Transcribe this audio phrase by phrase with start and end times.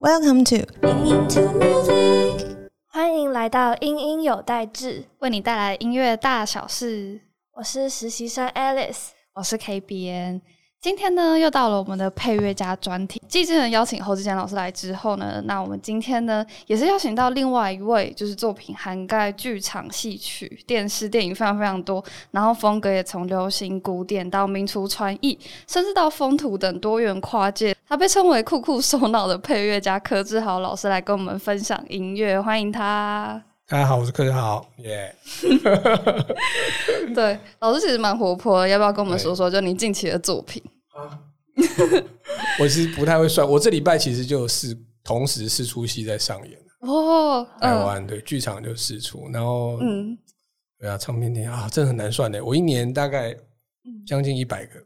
[0.00, 0.64] Welcome to
[2.86, 7.20] 欢迎来到音音有代志，为你带来音乐大小事。
[7.52, 10.40] 我是实习生 Alice，我是 K B N。
[10.82, 13.20] 今天呢，又到了我们的配乐家专题。
[13.28, 27.76] 继之前邀请侯志坚老师来之后呢，那我们今天呢，也是邀请到另外一位，就是作品涵盖剧场、戏曲、电视、电影非常非常多，然后风格也从流行、古典到民族传艺，甚至到风土等多元跨界。
[27.86, 33.49] 他被称为酷酷首脑的配乐家柯志豪老师来跟我们分享音乐，欢迎他。
[33.70, 35.14] 大家好，我是柯志豪，耶。
[37.14, 40.60] 对，老师其实蛮活泼，要不要跟我们说说，就你近期的作品？
[42.58, 47.46] 我其实不太会算，我这礼拜其实就是同时四出戏在上演哦。
[47.60, 50.18] 台湾对剧场就四出，然后嗯，
[50.76, 52.44] 对啊，唱片店啊，真的很难算的。
[52.44, 53.32] 我一年大概
[54.04, 54.80] 将近一百个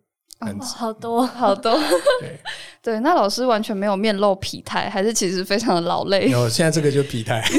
[0.60, 1.72] 好多好多。
[2.20, 2.38] 对
[2.82, 6.28] 对，那老师完全没有面露疲态，还是其实非常的劳累？
[6.28, 7.42] 有，现在这个就疲态。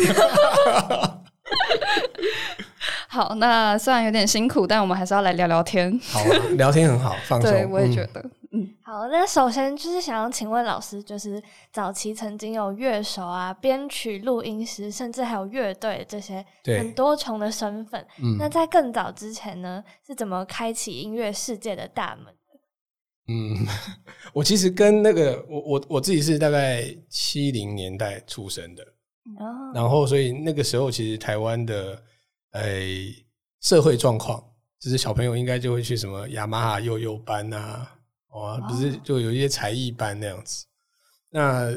[3.15, 5.97] 好，那虽然有点辛苦，但我们还是要来聊聊天。
[6.03, 6.19] 好，
[6.57, 7.47] 聊天很好，放松。
[7.49, 8.19] 对，我也觉得。
[8.51, 11.41] 嗯，好，那首先就是想要请问老师，就是
[11.71, 18.05] 早期曾经有乐手啊、编曲、录音师，甚至还有乐队这些很多重的身份。
[18.21, 22.59] 嗯，那在更早之前呢，是怎么开启音乐世界的大门的？
[23.29, 23.65] 嗯，
[24.35, 28.83] 我其实跟那个我我我自己是大概七零年代出生的，
[29.73, 31.97] 然后所以那个时候其实台湾的。
[32.55, 33.13] 哎，
[33.61, 34.41] 社会状况
[34.79, 37.87] 就是小朋友应该就会去什么雅马哈幼幼班呐，
[38.29, 40.65] 哦，不是就有一些才艺班那样子，
[41.29, 41.71] 那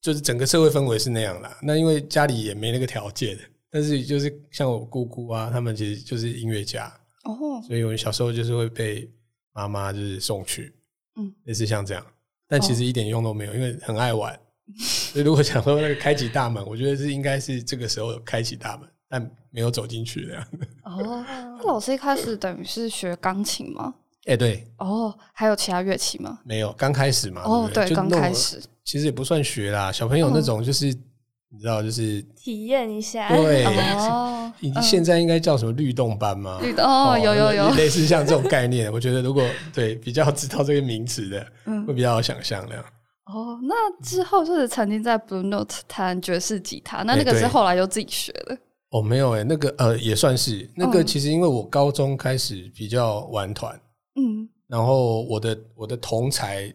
[0.00, 1.58] 就是整个社会氛围是那样啦。
[1.60, 3.38] 那因为家里也没那个条件，
[3.70, 6.86] 但是就是像我姑姑啊，他们其实就是音乐家
[7.24, 9.10] 哦，所以我小时候就是会被
[9.52, 10.74] 妈妈就是送去，
[11.16, 12.06] 嗯，类似像这样，
[12.46, 14.38] 但其实一点用都没有，因为很爱玩。
[14.78, 18.88] 所以如果想说那个开启大门，我觉得是应该是这个时候开启大门。
[19.10, 20.46] 但没有走进去这样。
[20.84, 21.24] 哦，
[21.58, 23.92] 那老师一开始等于是学钢琴吗？
[24.26, 24.64] 哎，对。
[24.78, 26.38] 哦，还有其他乐器吗？
[26.44, 27.42] 没有，刚开始嘛。
[27.44, 28.62] 哦，对，刚开始。
[28.84, 33.28] 其实也不算学啦，小朋友那种就是你知道，就是体验一下。
[33.28, 33.64] 对。
[33.64, 34.52] 哦。
[34.60, 36.60] 你现在应该叫什么律动班吗？
[36.60, 38.92] 律动哦，有有有，类似像这种概念。
[38.92, 41.46] 我觉得如果对比较知道这个名词的，
[41.86, 42.84] 会比较有想象那样。
[43.24, 48.58] 哦，那之后就是曾经在 Blue Note 弹爵士吉他，那那个是后来又自己学的。
[48.90, 50.68] 哦，没有哎，那个呃也算是。
[50.74, 53.80] 那个，其实因为我高中开始比较玩团，
[54.16, 56.72] 嗯，然后我的我的同才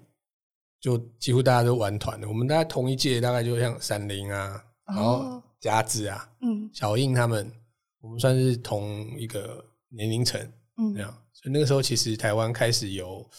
[0.80, 7.52] 就几乎大家都玩团的，我们大概同一届，大概就像闪灵啊，然后夹子啊，嗯，小应他们，
[8.00, 10.40] 我们算是同一个年龄层，
[10.78, 13.30] 嗯，这样，所以那个时候其实台湾开始有，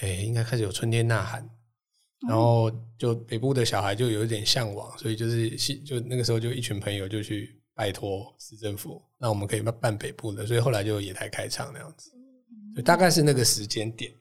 [0.00, 1.48] 哎，应该开始有春天呐喊，
[2.28, 7.57] 然后就北部的小孩就有一点向往，所以就是就那个时候就一群朋友就去。
[7.78, 12.10] 拜托市政府，那我们可以办办北部的，所以后来就野台开唱那样子，
[12.74, 14.12] 就大概是那个时间点。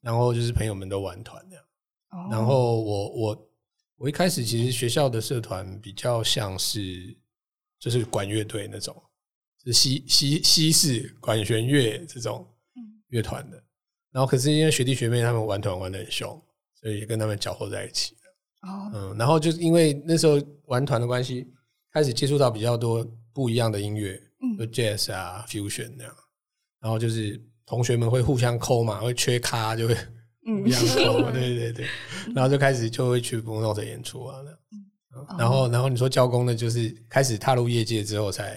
[0.00, 3.50] 然后就是朋友们都玩团那样，然后我我
[3.96, 7.14] 我一开始其实学校的社团比较像是
[7.78, 8.96] 就是管乐队那种，
[9.62, 12.48] 是西西西式管弦乐这种
[13.08, 13.62] 乐团的。
[14.12, 16.42] 然后可是因为学弟学妹他们玩团玩的很凶，
[16.80, 18.14] 所以也跟他们搅和在一起
[18.62, 21.52] 哦，嗯，然后就是因为那时候玩团的关系。
[21.98, 24.16] 开始接触到比较多不一样的音乐，
[24.56, 26.14] 就 jazz 啊，fusion 那样，
[26.80, 29.96] 然后就是同学们会互相抠嘛，会缺咖就会
[30.44, 31.86] 互相抠， 对对对，
[32.36, 34.38] 然后就开始就会去不同的演出啊，
[35.36, 38.56] 然后然后你说教工的，就是开始踏入业界之后才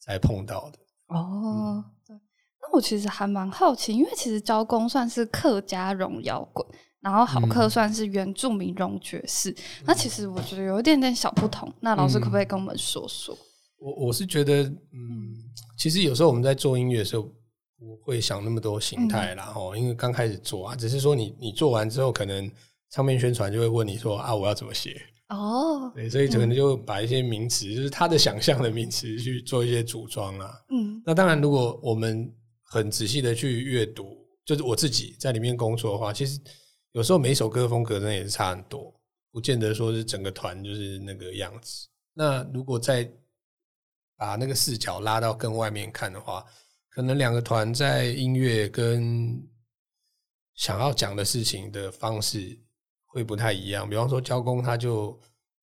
[0.00, 0.78] 才碰到的。
[1.14, 2.16] 哦，对，
[2.60, 6.66] 那我其实还蛮好奇，因为其实教工算是客家荣摇滚。
[7.02, 9.52] 然后好客算是原住民融爵士，
[9.84, 11.70] 那其实我觉得有一点点小不同。
[11.80, 13.36] 那老师可不可以跟我们说说？
[13.78, 15.34] 我我是觉得，嗯，
[15.76, 17.22] 其实有时候我们在做音乐的时候，
[17.76, 22.48] 不会想那么多形态啦，哦，因为刚开始做啊，只是说你你做完之后，可能
[22.92, 25.02] 唱片宣传就会问你说啊，我要怎么写？
[25.30, 30.52] 哦，对，所以可能就把一些名词，就是他的想象的名词去做一些组装啊。
[30.70, 32.32] 嗯，那当然，如果我们
[32.62, 36.38] 很仔细的去阅读，就是我自己在里面工作的话，其实。
[36.92, 38.94] 有时候每一首歌风格呢也是差很多，
[39.30, 41.88] 不见得说是整个团就是那个样子。
[42.12, 43.10] 那如果再
[44.16, 46.44] 把那个视角拉到更外面看的话，
[46.90, 49.42] 可能两个团在音乐跟
[50.54, 52.60] 想要讲的事情的方式
[53.06, 53.88] 会不太一样。
[53.88, 55.18] 比方说，交工他就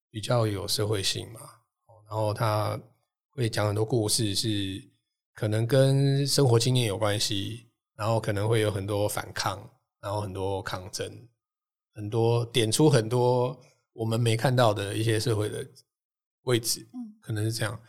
[0.10, 1.42] 比较有社会性嘛，
[2.10, 2.78] 然后他
[3.30, 4.84] 会讲很多故事，是
[5.36, 9.70] 可能跟生活经验有关系，然后可能会有很多反抗。
[10.02, 11.12] 然后很多抗争，
[11.94, 13.60] 很多点出很多
[13.94, 15.66] 我们没看到的一些社会的
[16.44, 17.80] 位置，嗯，可能是这样。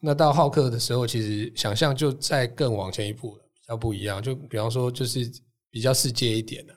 [0.00, 4.22] 那到浩克的时候，其实想象就再更往前一步了，比较不一样。
[4.22, 5.30] 就比方说，就是
[5.70, 6.74] 比较世界一点的，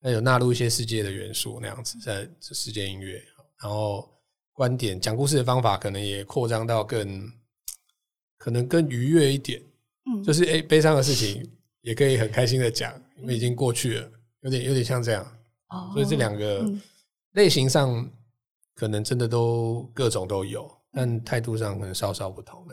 [0.00, 3.22] 那有纳入一些世界的元素那样子，在世界音乐，
[3.60, 4.08] 然后
[4.52, 7.30] 观点讲故事的方法可能也扩张到更
[8.38, 9.62] 可能更愉悦一点，
[10.06, 11.48] 嗯，就是诶，悲伤的事情
[11.86, 14.10] 也可以很开心的讲，因为已经过去了，
[14.40, 15.24] 有点有点像这样。
[15.68, 16.68] 哦，所以这两个
[17.34, 18.10] 类型上
[18.74, 20.68] 可能真的都各种都有。
[20.92, 22.66] 但态度上可能稍稍不同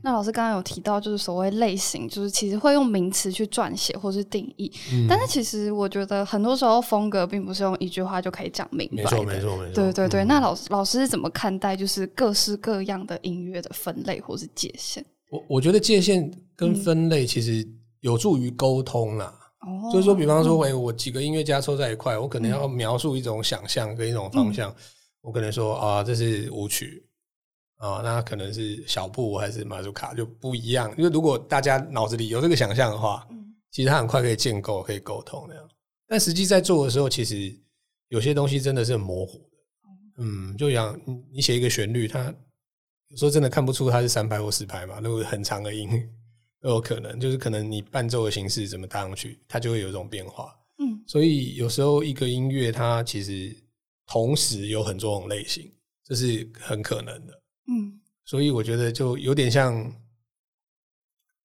[0.00, 4.72] 那老师刚刚有提到，就是所谓类型，就是其实会用名词去撰写或是定义。
[4.92, 9.02] 嗯，但是其实我觉得很多时候风格并不是用一句话就可以讲明白。
[9.02, 9.74] 没错，没错，没错。
[9.74, 15.04] 对对对，那老师老师是怎么看待就是各式各样的音乐的分类或是界限？
[15.30, 17.66] 我我觉得界限跟分类其实
[18.00, 19.34] 有助于沟通啦。
[19.60, 24.74] 哦，就是说，比方说，哎，我几个音乐家凑在一块，我可能要描述一种想象跟一种方向，
[25.20, 27.02] 我可能说啊，这是舞曲。
[27.78, 35.68] 啊，那可能是小步还是马祖卡就不一样，因为如果大家脑子里有这个想象的话，嗯，其实他很快可以建构、可以沟通那样。
[36.08, 37.54] 但实际在做的时候，其实
[38.08, 39.58] 有些东西真的是很模糊的。
[40.16, 40.98] 嗯，就像
[41.30, 42.34] 你写一个旋律，它
[43.08, 45.86] 有时候真的看不出它是三拍或四拍嘛，那个很长的音
[46.60, 50.54] 都有可能，就是可能你伴奏的形式怎么搭上去，它就会有一种变化。
[50.78, 53.54] 嗯，所以有时候一个音乐它其实
[54.06, 55.72] 同时有很多种类型，
[56.04, 57.42] 这是很可能的。
[57.68, 59.92] 嗯，所以我觉得就有点像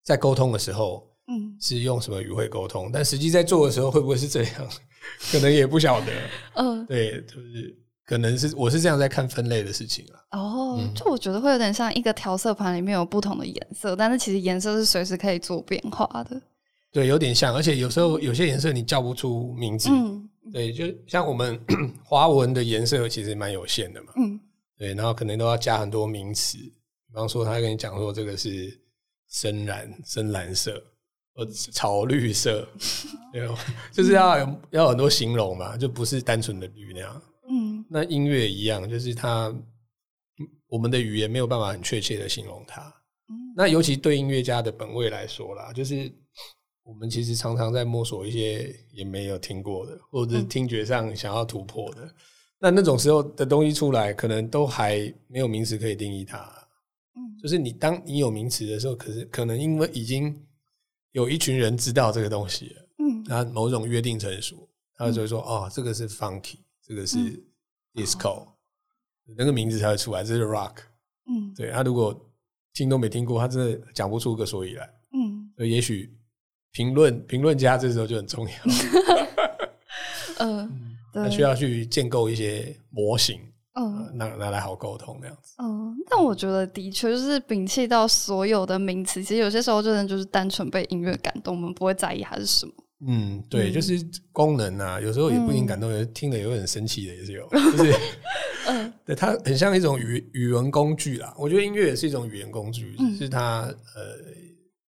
[0.03, 4.69] 在沟通的时候，嗯，是用什么语汇沟通，但实际在做的时候会不会是这样，
[5.31, 6.11] 可能也不晓得。
[6.55, 7.77] 嗯，对，就是
[8.11, 10.27] 可能是我是这样在看分类的事情了。
[10.31, 16.41] 哦，就我觉得会有点像一个调色盘里面有不同的颜色，但是其实颜色是随时可以做变化的。
[16.91, 19.87] 对，有点像，而且有时候有些颜色你叫不出名字。
[19.89, 21.57] 嗯，对，就像我们
[22.03, 24.11] 花纹的颜色其实蛮有限的嘛。
[24.17, 24.37] 嗯。
[24.77, 28.77] 对，然后可能都要加很多名词，比方说他跟你讲说这个是
[29.29, 30.83] 深蓝、深蓝色，
[31.35, 32.67] 呃草绿色，
[33.31, 33.47] 对，
[33.89, 37.21] 就是要要很多形容嘛，就不是单纯的绿那样。
[37.51, 39.53] 嗯，那音乐一样，就是它，
[40.67, 42.81] 我们的语言没有办法很确切的形容它。
[43.27, 46.09] 嗯，那尤其对音乐家的本位来说啦，就是
[46.83, 52.09] 我们其实常常在摸索一些也没有听过的，或者是听觉上想要突破的。
[52.57, 56.39] 那那种时候的东西出来，可能都还没有名词可以定义它。
[57.15, 60.33] 嗯，就是你当你有名词的时候，可是可能因为已经
[61.11, 67.17] 有一群人知道这个东西了，嗯，然后某种约定成熟，他就会说哦，这个是 funky，这个是
[67.93, 68.47] disco，
[69.37, 70.75] 那个名字才会出来，这是 rock。
[71.27, 72.19] 嗯，对他如果
[72.73, 74.89] 听都没听过，他真的讲不出个所以来。
[75.13, 76.13] 嗯，所以也许
[76.71, 78.55] 评论评论家这时候就很重要。
[80.39, 80.87] 嗯。
[81.13, 83.37] 他需要去建构一些模型，
[83.73, 85.55] 嗯，拿拿来好沟通那样子。
[85.61, 92.71] 嗯，但我觉得的确就是摒弃到所有的名词，其实有些时候真的就是单纯被音乐感动，我们不会在意它是什么。
[93.05, 93.93] 嗯，对，就是
[94.31, 97.47] 功能啊，有时候也不一定感动，有听了也会很生气的，也是有。
[97.49, 97.93] 就是，
[98.69, 101.33] 嗯， 对，它很像一种语语文工具啦。
[101.37, 103.61] 我觉得音乐也是一种语言工具，是它
[103.95, 104.17] 呃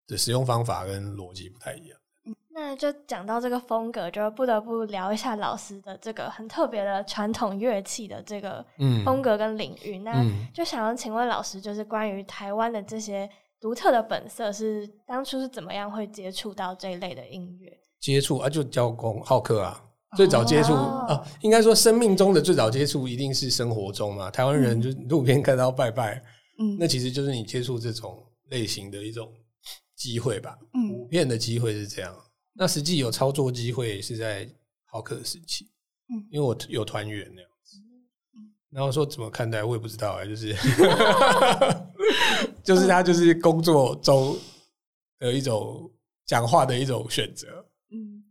[0.08, 1.98] 的使用方法跟逻辑不太一样。
[2.56, 8.64] 那就讲到这个风格，就不得不聊一下老师的这个很特别的传统乐器的这个
[9.04, 9.98] 风格跟领域。
[10.00, 10.24] 那
[10.54, 13.28] 就想要请问老师，就是关于台湾的这些
[13.60, 17.76] 独特的本色，是当初是怎么样会接触到这一类的音乐？
[18.04, 19.82] 接触啊，就教工好客啊，
[20.18, 24.30] 最早接触啊，应该说生命中的最早接触一定是生活中嘛。
[24.30, 26.22] 台湾人就路边看到拜拜，
[26.60, 29.32] 嗯，那其实就是你接触这种类型的一种
[29.96, 30.58] 机会吧。
[30.74, 32.14] 嗯，普遍的机会是这样。
[32.52, 34.46] 那实际有操作机会是在
[34.84, 35.72] 好客时期，
[36.10, 37.78] 嗯，因为我有团员那样子，
[38.70, 40.54] 然后说怎么看待我也不知道啊，就是，
[42.66, 44.38] 就是他就是工作中
[45.20, 45.90] 的一种
[46.26, 47.66] 讲话的一种选择，嗯，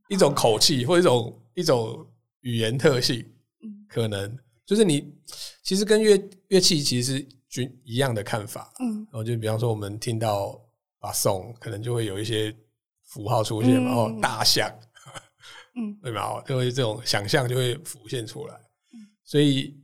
[0.08, 2.06] 一种口气或一种一种
[2.40, 3.18] 语言特性，
[3.62, 5.14] 嗯，可能就是你
[5.62, 10.60] 其实跟乐乐器其实均一样的看法，嗯，然后就比方说我们听到
[10.98, 12.54] 把颂，可能就会有一些。
[13.04, 13.92] 符号出现嘛？
[13.92, 14.74] 哦，大象，
[15.76, 16.42] 嗯， 对吧？
[16.46, 18.58] 就会这种想象就会浮现出来。
[19.22, 19.78] 所以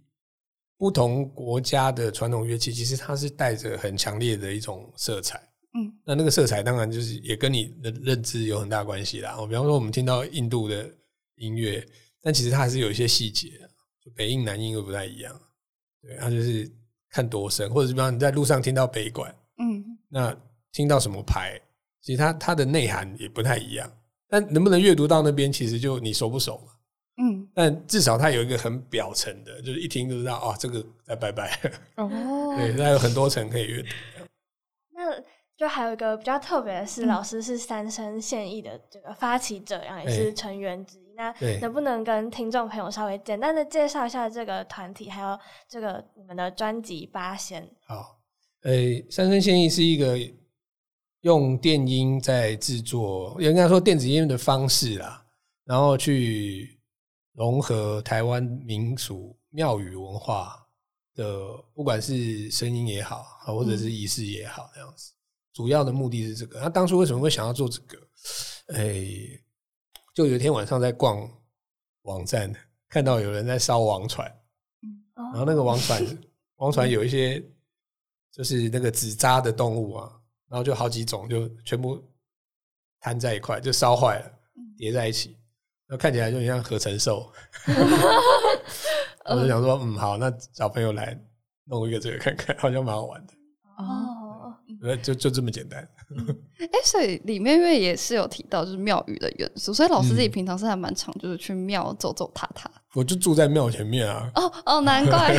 [0.78, 5.46] 不同国家的传统乐器，其实它是带着很强烈的一种色彩。
[5.78, 9.37] 嗯，那那个色彩当然就是也跟你的认知有很大关系啦。
[9.38, 10.90] 我，比方说我们听到印度的
[11.37, 11.87] 音乐，
[12.20, 13.49] 但其实它还是有一些细节，
[14.04, 15.40] 就北印南印又不太一样。
[16.02, 16.70] 对，它就是
[17.11, 20.37] 看多深，或者是比方你在路上听到北管，嗯，那
[20.73, 21.61] 听到什么牌？
[22.00, 23.90] 其实它它的内涵也不太一样，
[24.28, 26.73] 但能不能阅读到那边，其实就你熟不熟嘛？
[27.20, 31.61] 嗯，但至少它有一个很表层的，就是一听就知道啊，这个在拜拜。
[31.97, 32.08] 哦，
[32.56, 33.88] 对，它有很多层可以阅读。
[34.92, 35.23] 那
[35.59, 41.12] 就还有一个比较特别的是，老师是三生献艺的这个发起者，然后也是成员之一。
[41.15, 45.38] 那能不能跟听众朋友稍微简单的介绍一下这个团体，还有
[45.69, 47.62] 这个你们的专辑《八仙》？
[47.85, 48.21] 好，
[48.62, 48.73] 呃，
[49.11, 50.17] 三生献艺是一个
[51.23, 55.27] 用电音在制作，应该说电子音乐的方式啦，
[55.65, 56.77] 然后去。
[57.35, 60.67] 融合台湾民俗庙宇文化
[61.15, 61.41] 的，
[61.73, 65.12] 不管是声音也好，或者是仪式也好，这样子，
[65.59, 66.61] 主要的目的是这个。
[66.61, 67.99] 他当初为什么会想要做这个？
[68.75, 69.05] 哎，
[70.15, 71.29] 就有一天晚上在逛
[72.03, 72.55] 网站，
[72.88, 74.33] 看到有人在烧王船，
[75.17, 76.00] 然后那个王船，
[76.59, 77.45] 王船有一些
[78.31, 80.09] 就是那个纸扎的动物啊，
[80.49, 82.00] 然后就好几种，就全部
[83.00, 84.31] 摊在一块，就烧坏了，
[84.77, 85.37] 叠在一起。
[85.88, 87.33] 那看起来就很像合成兽，
[89.27, 91.21] 我就想说，嗯，好，那找朋友来
[91.65, 93.33] 弄一个这个看看，好像蛮好玩的。
[93.79, 94.17] 哦，
[95.02, 95.80] 就就这么简单。
[96.58, 102.70] 哎，所以里面因为也是有提到就是庙宇的元素，所以老师自己平常是还蛮常就是去庙走走踏踏。
[102.94, 104.30] 我就住在庙前面啊。
[104.34, 105.34] 哦哦，难怪。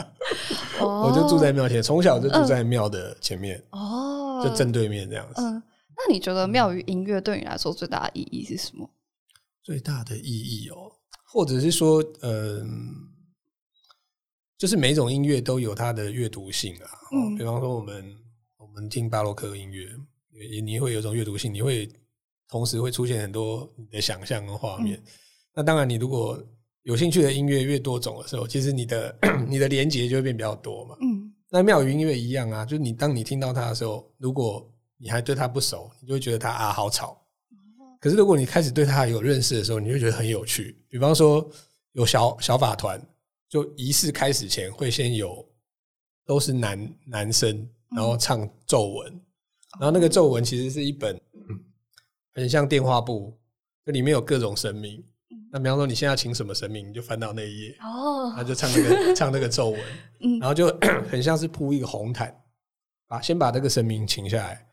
[0.80, 3.62] 我就住在庙前，从小就住在庙的前面。
[3.70, 5.42] 哦，就正对面这样子。
[5.42, 5.62] 嗯，
[5.96, 8.88] 那你觉得庙宇音乐对你来说最大的意义是什么？
[9.62, 10.90] 最大的意义哦，
[11.26, 12.68] 或者是说，嗯，
[14.56, 16.88] 就是每种音乐都有它的阅读性啊。
[17.12, 18.16] 嗯，比方说，我们
[18.78, 19.88] 我们听巴洛克音乐，
[20.30, 21.90] 你你会有种阅读性，你会
[22.48, 25.02] 同时会出现很多你的想象跟画面。
[25.52, 26.40] 那当然，你如果
[26.84, 29.18] 有兴趣的音乐越多种的时候，其实你的
[29.50, 30.96] 你的连接就会变比较多嘛。
[31.00, 37.20] 嗯，那庙宇音乐一样啊，就是你当你听到它的时候，如果你还对它不熟，你就会觉得它啊好吵。
[38.00, 40.80] 可是，如果你开始对它有认识的时候，你就觉得很有趣。
[40.88, 41.50] 比方说，
[41.94, 43.04] 有小小法团，
[43.48, 45.44] 就仪式开始前会先有，
[46.24, 49.12] 都是男男生，然后唱咒文，
[49.80, 51.20] 然后那个咒文其实是一本，
[52.34, 53.38] 很像电话簿，
[53.84, 55.04] 就里面有各种神明。
[55.50, 59.80] 那比方说，你现在请什么神明，你就翻到那一页，哦，他就唱那个唱那个咒文，
[60.38, 60.66] 然后就
[61.08, 62.34] 很像是铺一个红毯，
[63.06, 64.68] 把先把这个神明请下来，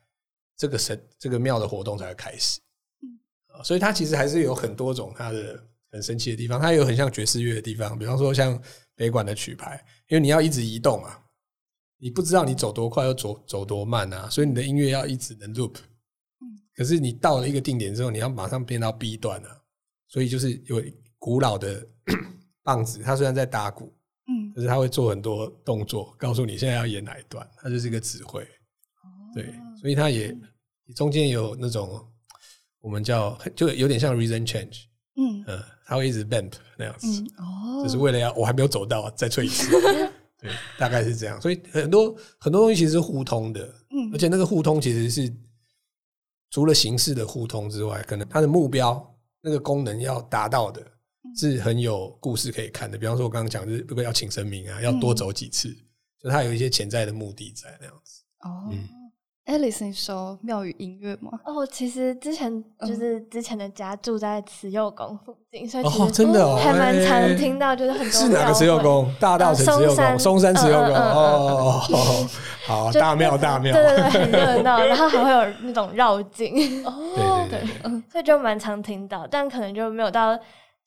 [0.57, 2.59] 这个神这个庙的活动才会开始。
[3.01, 3.63] 嗯。
[3.63, 5.57] 所以它其实还是有很多种它的
[5.91, 8.61] 很神奇的地方，它有很像爵士乐的地方，比方说像
[8.95, 11.17] 北管的曲牌，因为你要一直移动嘛，
[11.97, 15.75] 你不知道你走多快又走走多慢啊，所以你的音乐要一直能 loop。
[16.75, 19.63] 可是你到了一个定点之后，你要马上变到 B 段了，
[20.07, 20.81] 所以就是有
[21.17, 21.87] 古老的
[22.63, 23.93] 棒子，它虽然在打鼓，
[24.27, 28.45] 嗯，可是它会做很多动作，告诉你现在要演哪一段，它就是一个指挥。
[29.33, 30.35] 对，所以它也
[30.95, 32.05] 中间有那种。
[32.81, 34.83] 我们叫就有点像 reason change，
[35.15, 37.07] 嗯嗯，它会一直 bump 那样子，
[37.39, 39.75] 哦，就是为了要我还没有走到再吹一次，
[40.45, 41.41] 对，大概是这样。
[41.41, 45.33] 所以很多很多东西其实是互通的，嗯，而且那个互通其实是
[46.51, 50.81] 除了形式的互通之外，可能它的目标那个功能要达到的
[51.35, 52.97] 是很有故事可以看的。
[52.97, 55.75] 比方说，我刚刚讲就是如果要请神明啊，要多走几次，
[56.21, 58.71] 就它有一些潜在的目的在那样子，哦。
[59.45, 61.39] Alice，你说庙宇音乐吗？
[61.45, 69.07] 哦，其实之前就是之前的家住在慈幼宫附近，所以哦，真的哦，还蛮常听到，就是很多是哪个慈幼宫？
[69.19, 71.79] 大道城慈幼宫、松山慈幼宫哦，
[72.65, 77.63] 好大庙大庙，对对对，很热闹， 然后还会有那种绕境哦，对，
[78.11, 80.35] 所以就蛮常听到，但可能就没有到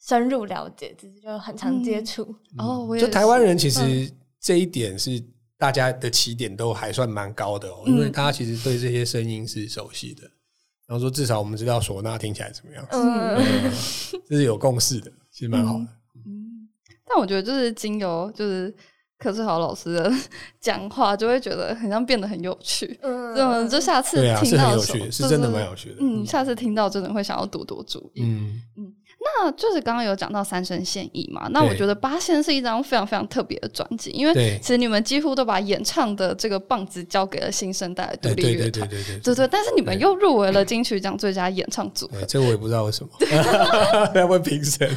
[0.01, 2.23] 深入了解，只是就很常接触
[2.59, 2.85] 哦。
[2.89, 4.11] 我就台湾人其实
[4.41, 5.23] 这一点是。
[5.59, 10.23] 大家的起点都还算蛮高的哦，因为大家其实对这些声音是熟悉的。
[10.87, 13.37] 然后说，至少我们知道唢呐听起来怎么样，嗯
[14.27, 15.87] 这是有共识的，其实蛮好的。
[16.25, 16.67] 嗯，
[17.07, 18.75] 但我觉得就是经由就是
[19.19, 20.11] 柯志豪老师的
[20.61, 22.99] 讲话，就会觉得很像变得很有趣。
[23.03, 25.97] 嗯，就下次听到有趣，是真的蛮有趣的。
[26.01, 28.23] 嗯，下次听到真的会想要多多注意。
[28.23, 28.95] 嗯嗯。
[29.21, 43.11] 那就是刚刚有讲到三生献艺嘛，那我觉得八仙是一张非常非常特别的专辑，因为其实你们几乎都把演唱的这个棒子交给了新生代的独立乐团，对对对对对，但是你们又入围了金曲奖最佳演唱组合，这我也不知道为什么，
[44.15, 44.89] 要问评审。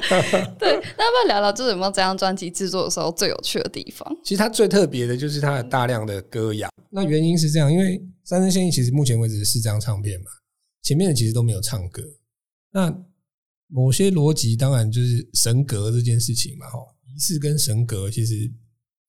[0.58, 4.16] 对，那要不要聊聊就是有没有这张专辑制作的时候最有趣的地方？
[4.24, 10.30] 其实它最特别的就是它的大量的歌谣，那原因是这样，因为三生献艺其实目前为止是四张唱片嘛，
[10.82, 12.02] 前面的其实都没有唱歌，
[12.72, 12.92] 那。
[13.68, 18.50] 某些逻辑当然就是神格这件事情嘛，哈，仪式跟神格其实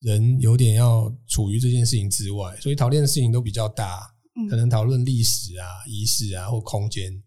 [0.02, 4.14] 人有点要处于这件事情之外，所以讨论的事情都比较大，
[4.50, 7.22] 可能讨论历史啊、仪式啊或空间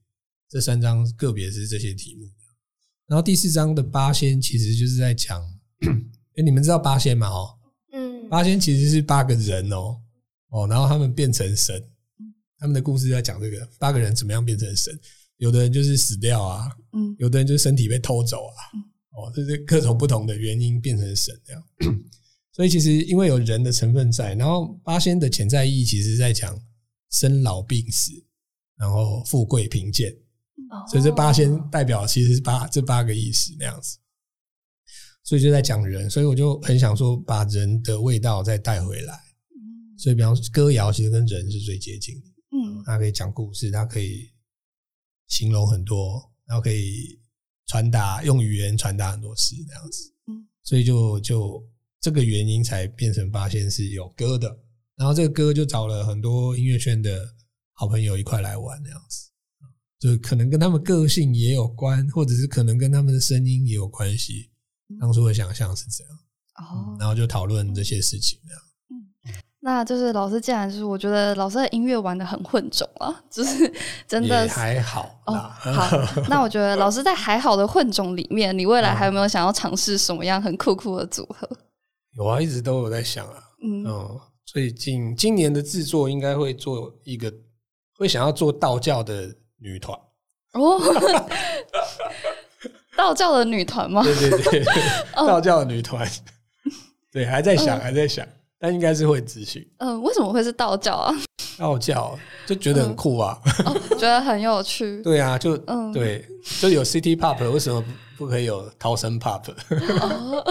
[0.49, 2.31] 这三章个别是这些题目。
[3.07, 5.43] 然后第四章的八仙其实就是在讲，
[6.37, 7.29] 哎，你们知道八仙吗？
[7.29, 7.59] 哦，
[7.93, 10.01] 嗯，八仙其实是八个人哦，
[10.49, 11.83] 哦，然后他们变成神，
[12.59, 14.99] 他们的故事在讲这个八个人怎么样变成神，
[15.43, 18.59] 有的人就是死掉啊，嗯，有的人就是身体被偷走啊，
[19.11, 21.63] 哦，这是各种不同的原因变成神这样。
[22.55, 26.57] 所以其实因为有人的成分在，然后八仙的潜在意义其实在讲
[27.11, 28.13] 生老病死，
[28.77, 30.15] 然后富贵贫贱，
[30.89, 33.99] 所以这八仙代表其实是八这八个意思那样子。
[35.25, 39.19] 所以就在讲人，所以我就很想说把人的味道再带回来。
[39.99, 44.31] 所以比方说歌谣其实跟人是最接近的，嗯，它可以讲故事，它可以
[45.29, 47.21] 形容很多，然后可以
[47.67, 51.63] 传达用语言传达很多事那样子，嗯，所以就就。
[52.03, 54.49] 这个原因才变成发现是有歌的，
[54.97, 57.33] 然后这个歌就找了很多音乐圈的
[57.75, 59.31] 好朋友一块来玩，那样子，
[60.01, 64.51] 就可能跟他们个性也有关，或者是可能跟他们的声音也有关系。
[64.99, 66.13] 当初的想象是这样，
[66.57, 68.61] 哦，然后就讨论这些事情，这样。
[69.63, 73.73] 嗯，那就是老师，既然就是我觉得老师的音乐玩的很混种啊，就是
[74.07, 75.35] 真的还好哦。
[75.35, 75.89] 好，
[76.29, 81.49] 那我觉得老师在还好的混种里面，你未来还有没有想要尝试什么样很酷酷的组合？
[82.17, 83.35] 有啊，一直都有在想啊。
[83.65, 83.85] 嗯，
[84.45, 87.33] 最近今年的制作应该会做一个，
[87.97, 89.99] 会想要做道教的女团
[90.55, 90.79] 哦，
[92.97, 94.03] 道教的女团吗？
[94.03, 94.65] 对对对，
[95.15, 96.07] 道教的女团，
[97.11, 98.27] 对，还在想，还在想，
[98.63, 99.67] 但应该是会咨询。
[99.79, 101.13] 嗯，为什么会是道教啊？
[101.59, 102.17] 道教
[102.47, 103.37] 就觉得很酷啊，
[103.99, 105.03] 觉得很有趣。
[105.03, 106.25] 对啊，就嗯，对，
[106.61, 107.85] 就有 City Pop，为什么
[108.17, 109.51] 不可以有逃生 Pop？
[110.01, 110.45] 哦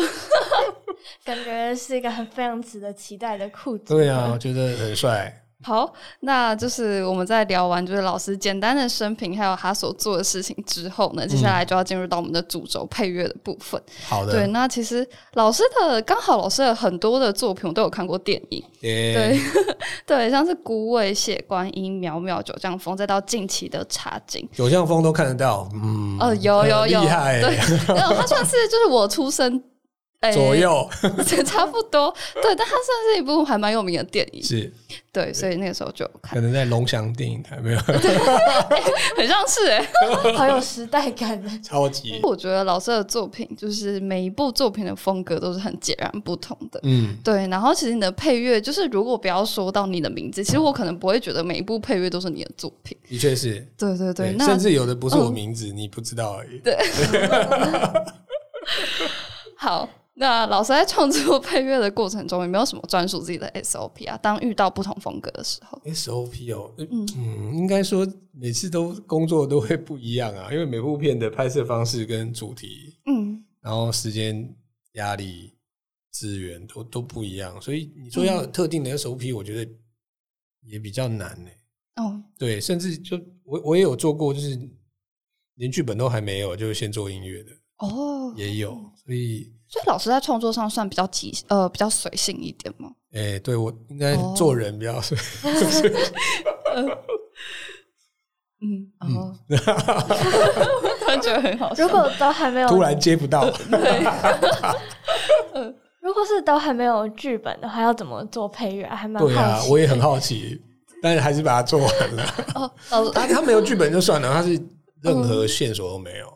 [1.23, 3.85] 感觉是一个很非常值得期待的裤子。
[3.87, 5.40] 对啊，我觉得很帅。
[5.63, 5.91] 好，
[6.21, 13.81] 那就是我们在聊完就是老师简单的生平，还有他所做的事情之后呢，接下来就要进入到我们的主轴配乐的部分。
[14.05, 14.33] 好的。
[14.33, 18.63] 对，那其实老师的刚好老师的很多的作品我都有看过电影。
[18.81, 19.39] 对
[20.07, 25.69] 对，像是《孤味》《血观音》《渺渺九降风》，再到近期的《茶经》，九降风都看得到。
[25.75, 26.17] 嗯。
[26.19, 27.39] 哦，有有有，厉害。
[27.39, 29.63] 对，他算是就是我出生。
[30.31, 30.87] 左右，
[31.43, 34.71] 差不多，对，但它算是一部还蛮有名的电影，是，
[35.11, 37.79] 对，所以那个时候就可能在龙翔电影台没有，
[39.17, 39.89] 很像是哎，
[40.35, 42.19] 好有时代感的， 超级。
[42.21, 47.47] 我觉得老师的作品就是每一部作品的风格都是很截然不同的，嗯，对。
[47.47, 56.59] 然后其实你的配乐，就是如果不要说到你的名字，其实我可能不会觉得每一部配乐都是你的作品，的确是，对对对，甚至有的不是我名字，你不知道而已。
[56.59, 56.77] 对，
[59.57, 59.89] 好。
[60.21, 64.15] 那老师在创作配乐的过程中，有没有什么专属自己的 SOP 啊？
[64.19, 74.47] 当遇到不同风格的时候，SOP 哦，嗯嗯，应该说每次都工作都会不一样啊，因为每部片的拍摄方式跟主题，嗯，然后时间、
[74.93, 75.55] 压力、
[76.11, 79.71] 资源都都不一样，所以你说要特定的 SOP，我觉得
[80.67, 81.49] 也比较难呢。
[81.95, 84.55] 哦，对，甚至就我我也有做过，就是
[85.55, 89.51] 连剧本都还没有，就先做音乐的哦，也有，所以。
[89.71, 92.91] 所以老师在创作上算比较即呃比较随性一点吗？
[93.13, 95.17] 哎，对我应该做人比较随。
[98.63, 99.33] 嗯，哦，
[100.99, 101.73] 突然觉得很好。
[101.77, 103.49] 如果都还没有，突然接不到。
[103.49, 104.05] 对。
[105.53, 108.85] 嗯，如果是都还没有剧本的话，要怎么做配乐？
[108.87, 110.61] 还蛮对啊，我也很好奇，
[111.01, 112.23] 但是还是把它做完了。
[112.91, 114.61] 哦，他他没有剧本就算了，他是
[115.01, 116.31] 任何线索都没有，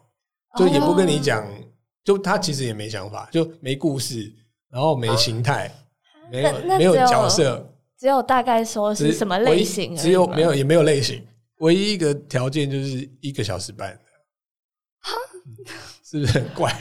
[0.58, 1.46] 就也不跟你讲。
[2.06, 4.32] 就他其实也没想法，就没故事，
[4.70, 5.70] 然后没形态，
[6.32, 11.26] 没有没有角色，只有大概说是什么类型，只有没有也没有类型，
[11.58, 14.00] 唯一一个条件就是一个小时半，
[16.04, 16.72] 是不是很怪？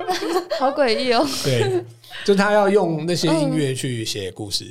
[0.58, 1.26] 好诡异哦！
[1.44, 1.84] 对，
[2.24, 4.64] 就他要用那些音乐去写故事，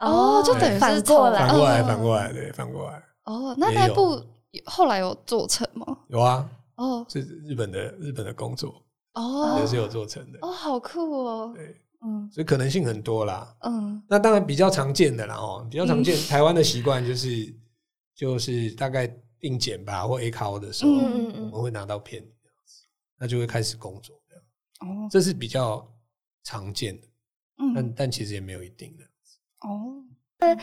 [0.00, 3.02] 哦，就等于反过来，反过来，反过来，对，反过来。
[3.24, 4.22] 哦，那那部
[4.64, 5.86] 后来有做成吗？
[6.08, 8.82] 有啊，哦，是日本的日本的工作。
[9.16, 11.52] 哦，也是有做成的哦，好酷哦。
[11.54, 13.56] 对，嗯，所以可能性很多啦。
[13.62, 17.54] 嗯，那当然比较常见的啦哦，比较常见台湾的习惯就是
[18.14, 19.06] 就是大概
[19.40, 22.84] 定检吧或 A 考的时候，我们会拿到片这样子，
[23.18, 24.44] 那就会开始工作这样。
[24.80, 25.86] 哦，这是比较
[26.44, 27.06] 常见的，
[27.58, 29.04] 嗯，但但其实也没有一定的。
[29.68, 30.04] 哦，
[30.38, 30.56] 那。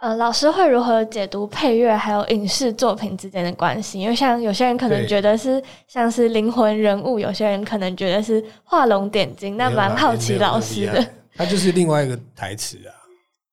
[0.00, 4.00] 呃，老师会如何解读配乐还有影视作品之间的关系？
[4.00, 9.58] 因为像有些人可能觉得是像是灵魂人物，有些人可能觉得是画龙点睛。
[9.58, 12.90] 那蛮好奇老师的，他就是另外一个台词啊。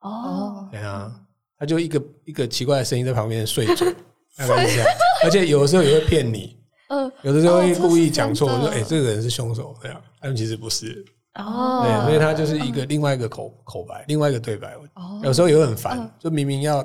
[0.08, 1.12] 哦，对啊，
[1.60, 3.86] 他就一个一个奇怪的声音在旁边睡着，
[4.38, 4.90] 大概是这样。
[5.26, 6.58] 而且有的时候也会骗你，
[6.88, 11.04] 嗯，有的时候会故意讲错，说哎，这个人是凶手这样，但其实不是
[11.38, 14.76] 哦，对，所以他就是一个另外一个口口白，另外一个对白。
[14.96, 16.84] 哦，有时候也很烦，就明明要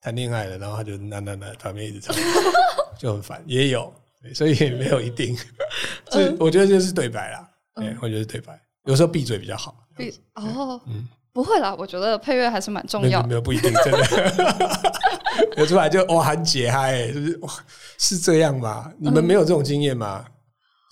[0.00, 2.14] 谈恋爱了，然后他就那那那旁边一直唱，
[2.98, 3.92] 就很烦，也有，
[4.34, 5.36] 所以也没有一定，
[6.10, 9.74] 这我觉得就是对白啦，对，我觉得对白，有时候闭嘴比较好。
[9.96, 11.06] 闭哦，嗯。
[11.32, 13.20] 不会啦，我觉得配乐还是蛮重要。
[13.24, 14.80] 没有不一定，真的。
[15.58, 17.38] 有出来就哇很解嗨，是不是？
[17.38, 17.50] 哇，
[17.98, 18.92] 是这样吗？
[19.00, 20.24] 你们没有这种经验吗？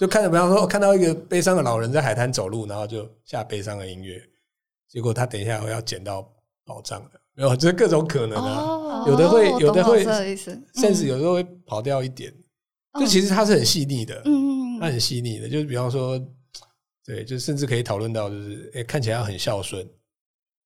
[0.03, 4.21] 就看着，比方说，看到一个悲伤的老人在海滩走路，然后就下悲伤的音乐，
[4.88, 6.29] 结果他等一下会要捡到
[6.65, 9.05] 宝藏的，没有，就是各种可能啊。
[9.07, 10.05] 有的会，有的会，
[10.75, 12.35] 甚至有时候会跑掉一点。
[12.99, 15.49] 就其实它是很细腻的，嗯嗯，它很细腻的。
[15.49, 16.21] 就是比方说，
[17.07, 19.88] 对，就甚至可以讨论到，就是哎，看起来要很孝顺。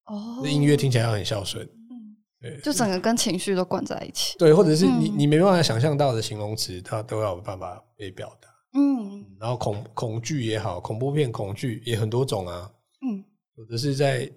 [0.07, 8.46] 哦，音乐听起来要很孝顺，嗯，对，就整个跟情绪都灌在一起，对，或者是你你没办法想象到的形容词，它都要有办法被表达，
[8.77, 12.71] 嗯，然后恐恐惧也好，恐怖片恐惧也很多种啊，
[13.03, 13.25] 嗯，
[13.57, 14.31] 有的是在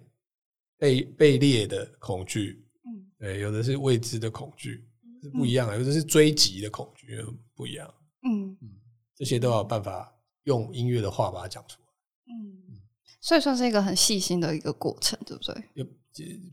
[0.78, 4.84] 被被猎的恐惧，嗯，对，有的是未知的恐惧，
[5.21, 7.21] 是不一样的，有的是追击的恐惧，
[7.54, 8.58] 不一样，嗯。
[8.62, 8.69] 嗯，
[9.15, 10.10] 这些都要办法
[10.45, 11.88] 用音乐的话把它讲出来，
[12.34, 12.80] 嗯。
[13.21, 15.63] 所以算是一个很细心的一个过程，对不对？
[15.73, 15.86] 有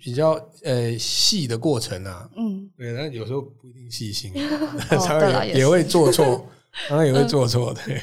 [0.00, 0.32] 比较
[0.64, 4.32] 呃细的过程啊，嗯，对，但有时候不一定细心
[4.90, 6.44] 常常也会做错，
[6.88, 8.02] 常常也会做错，对。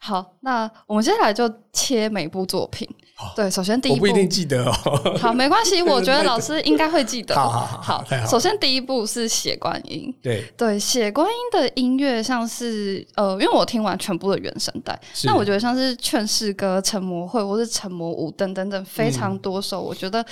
[0.00, 2.86] 好，那我们接下来就切每部作品。
[3.34, 4.72] 对，首先第一部不一定记得哦。
[5.18, 7.34] 好，没关系， 我觉得老师应该会记得。
[7.34, 8.26] 好好好，好。
[8.26, 10.14] 首先第一部是《血观音》。
[10.22, 20.22] 对对，《血观音》的音乐像是呃，因为我听完全部的原声带，那我觉得像是《劝世歌》《成魔会》或是《成魔舞》等等等非常多首，我觉得。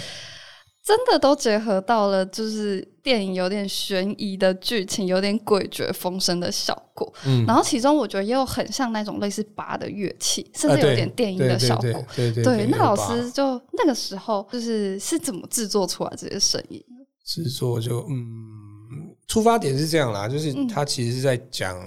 [0.85, 7.13] 真的都结合到了，就是电影有点悬疑的剧情，有点诡谲风声的效果。
[7.25, 12.05] 嗯，然后其中我觉得也有很像那种类似拔的乐器，甚至有点电音的效果。
[12.17, 12.67] 对对对。
[12.67, 16.85] 那老师就那个时候就是是怎么制作出来这些声音？
[17.25, 21.81] 制作就嗯，出发点是这样啦，就是他其实是在讲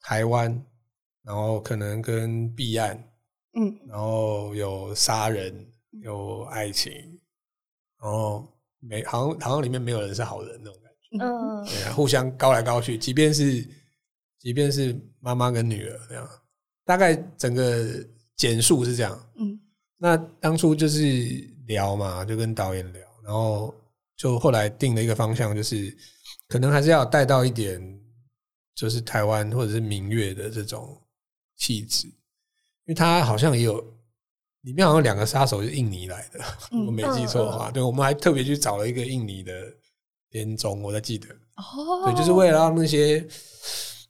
[0.00, 0.60] 台湾，
[1.22, 3.00] 然后可能跟避案，
[3.54, 5.64] 嗯，然后有杀人，
[6.02, 6.92] 有爱情。
[8.02, 8.44] 然后
[8.80, 13.64] 没好像好像里面没有人是好人那种感觉，嗯，对啊，互相高来高去，即便是
[14.40, 16.28] 即便是妈妈跟女儿这样，
[16.84, 18.04] 大概整个
[18.36, 19.56] 简述是这样，嗯，
[19.98, 21.00] 那当初就是
[21.66, 23.72] 聊嘛，就跟导演聊，然后
[24.16, 25.96] 就后来定了一个方向，就是
[26.48, 27.80] 可能还是要带到一点，
[28.74, 31.00] 就是台湾或者是民乐的这种
[31.54, 32.14] 气质，因
[32.86, 33.80] 为他好像也有。
[34.62, 36.40] 里面好像两个杀手是印尼来的，
[36.86, 39.52] 我没记错的话，对，我们还特别去找了一个印尼的
[40.30, 43.26] 编钟，我才记得，哦，对，就是为了让那些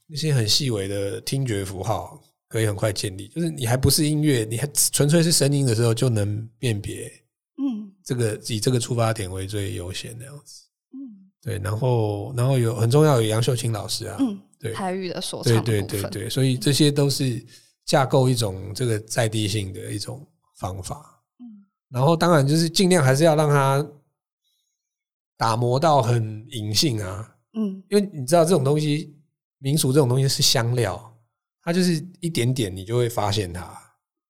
[0.06, 7.10] 那些很细微的听觉符号可以很快建立，就是你还不是音乐，你还纯粹是声音的时候就能辨别，
[7.56, 17.42] 嗯，这个以这个出发点为最优先的样子，嗯，对，然后然后有很重要有杨秀清老师啊，嗯，对，台语的说唱对对对对，所以这些都是
[17.86, 20.22] 架构一种这个在地性的一种。
[20.62, 23.85] 方法，嗯，然后当然就是尽量还是要让它
[25.37, 29.12] 打磨到很隐性啊，嗯，因为你知道这种东西，
[29.59, 31.18] 民俗这种东西是香料，
[31.61, 33.68] 它就是一点点你就会发现它，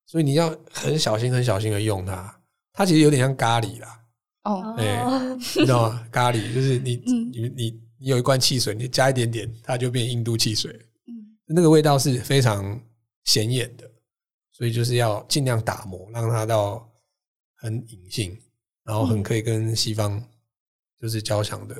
[0.06, 2.34] 所以你要很小心、很小心的用它。
[2.72, 4.00] 它其实有点像咖喱啦，
[4.44, 5.04] 哦，哎，
[5.36, 6.08] 你知道吗？
[6.10, 10.72] 咖喱就是你你你你有一罐汽水，你加一点点，它就变印度汽水，
[11.06, 12.80] 嗯，那个味道是非常
[13.24, 13.91] 显眼的。
[14.62, 16.88] 所以就是要尽量打磨，让它到
[17.56, 18.38] 很隐性，
[18.84, 20.22] 然后很可以跟西方
[21.00, 21.74] 就是交响的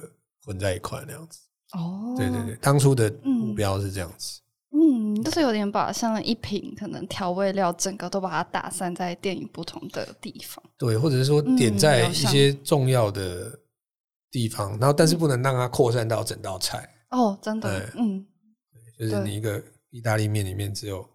[0.45, 1.39] 混在一块那样子。
[1.75, 4.41] 哦，对对对，当初的目标是这样子。
[4.73, 10.61] 嗯，就是有点把像一瓶可能调味料，整个都把它打散在电影不同的地方。
[10.77, 13.57] 对，或者是说点在一些重要的
[14.29, 16.93] 地方，然后但是不能让它扩散到整道菜。
[17.11, 18.27] 哦，真的，嗯，
[18.99, 21.09] 就是你一个意大利面里面只有。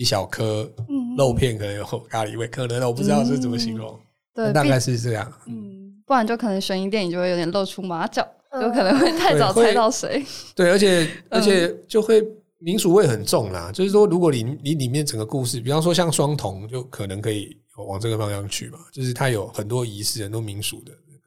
[0.00, 0.66] 一小颗
[1.14, 4.00] 肉片可能有咖喱味，可能我不知道是怎么形容，
[4.34, 5.30] 对，大概是这样。
[5.46, 10.24] 嗯，不然就可能悬疑电影就会有点露出马脚，有可能会太早猜到谁。
[10.54, 12.26] 对，而且而且就会
[12.60, 13.70] 民俗味很重啦。
[13.70, 18.78] 就是说，如果你你里面整个故事，比方说像双瞳，就可能可以往这个方向去嘛。
[18.90, 21.24] 就是它有很多仪式，很多民俗的那个，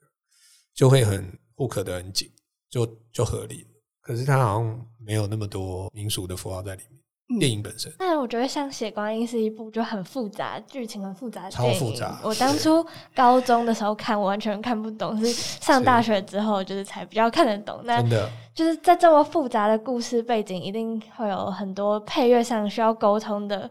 [0.73, 2.27] 就会很不可得很紧，
[2.71, 3.67] 就就合理。
[4.01, 7.02] 可是它好像没有那么多民俗的符号在里面。
[7.39, 7.91] 电影本身。
[7.97, 12.19] 但我觉得像《血观音》是一部就很复杂、剧情很复杂的超复杂。
[12.23, 17.81] 我当初高中的时候看，我完全看不懂，是上大学之后就是才比较看得懂。
[17.85, 18.29] 真的。
[18.53, 23.67] 就是在这么复杂的故事背景，一定会有很多配乐上需要沟通的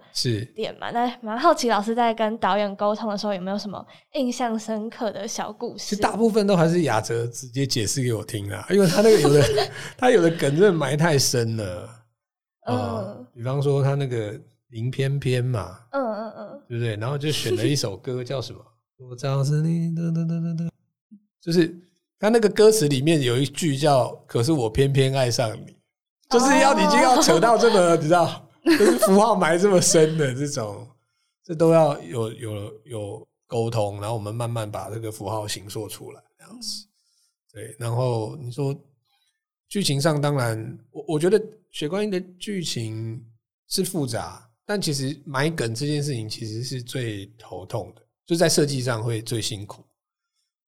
[0.57, 0.91] 点嘛？
[0.91, 5.91] 那蛮好奇，老师在跟导演沟通的时候，有没有什么印象深刻的小故事？
[5.91, 11.89] 其实大部分都还是雅哲直接解释给我听啦，因为他那个有的 他有的梗真的埋太深了。
[12.67, 16.97] 嗯，比方说他那个林翩翩嘛，嗯嗯嗯，对不对？
[16.97, 18.61] 然后就选了一首歌叫什么？
[19.11, 20.69] 我道是你，噔噔噔噔噔，
[21.41, 21.75] 就是。
[22.23, 25.77] 他那个歌词里面有一句叫“可是我偏偏爱上你”，
[26.31, 30.87] 就是要你就要扯到这么， 你知道，就是符号埋这么深的这种，
[31.43, 36.87] 这都要有有有沟通，然后我们慢慢把这个符号形塑出来，这样子。
[37.53, 38.73] 对，然后你说
[39.69, 41.41] 剧情上，当然，我我觉得
[41.73, 43.23] 《雪观音》的剧情
[43.67, 49.85] 是复杂，但其实埋梗这件事情其实是最头痛的，就在设计上会最辛苦，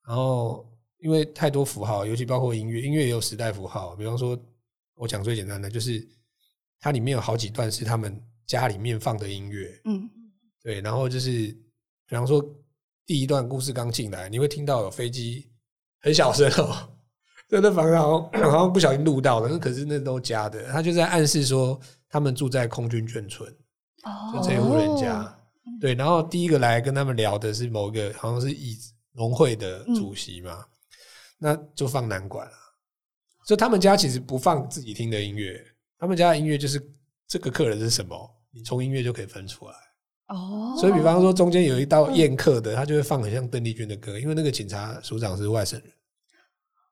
[0.04, 0.68] 然后。
[1.00, 3.94] 因为太多符号，尤其包括音乐，音乐也有时代符号。
[3.94, 4.42] 比方说，
[4.94, 6.02] 我讲最简单的，就是
[6.80, 9.78] 它里面有好几段是他们家里面放的音乐。
[9.84, 10.08] 嗯，
[10.62, 10.80] 对。
[10.80, 11.48] 然后就是，
[12.06, 12.42] 比方说
[13.04, 15.46] 第一段故事刚进来，你会听到有飞机
[16.00, 16.93] 很小声哦，
[17.48, 18.02] 在那房上
[18.50, 20.64] 好像不小心录到的，可是那都加的。
[20.68, 21.78] 他就在暗示说，
[22.08, 23.48] 他们住在空军眷村，
[24.32, 25.36] 就这一户人家。
[25.80, 25.94] 对。
[25.94, 28.76] 然后第一个来跟他们聊的是某个好像是以
[29.12, 30.64] 农会的主席嘛。
[31.36, 32.52] 那就放南管了，
[33.46, 35.62] 就他们家其实不放自己听的音乐，
[35.98, 36.80] 他们家的音乐就是
[37.28, 38.16] 这个客人是什么，
[38.50, 39.74] 你从音乐就可以分出来。
[40.28, 45.92] 哦，所以比方说中间有一道宴客的，他就会放很像邓丽君的歌，因为那个警察署长是外省人，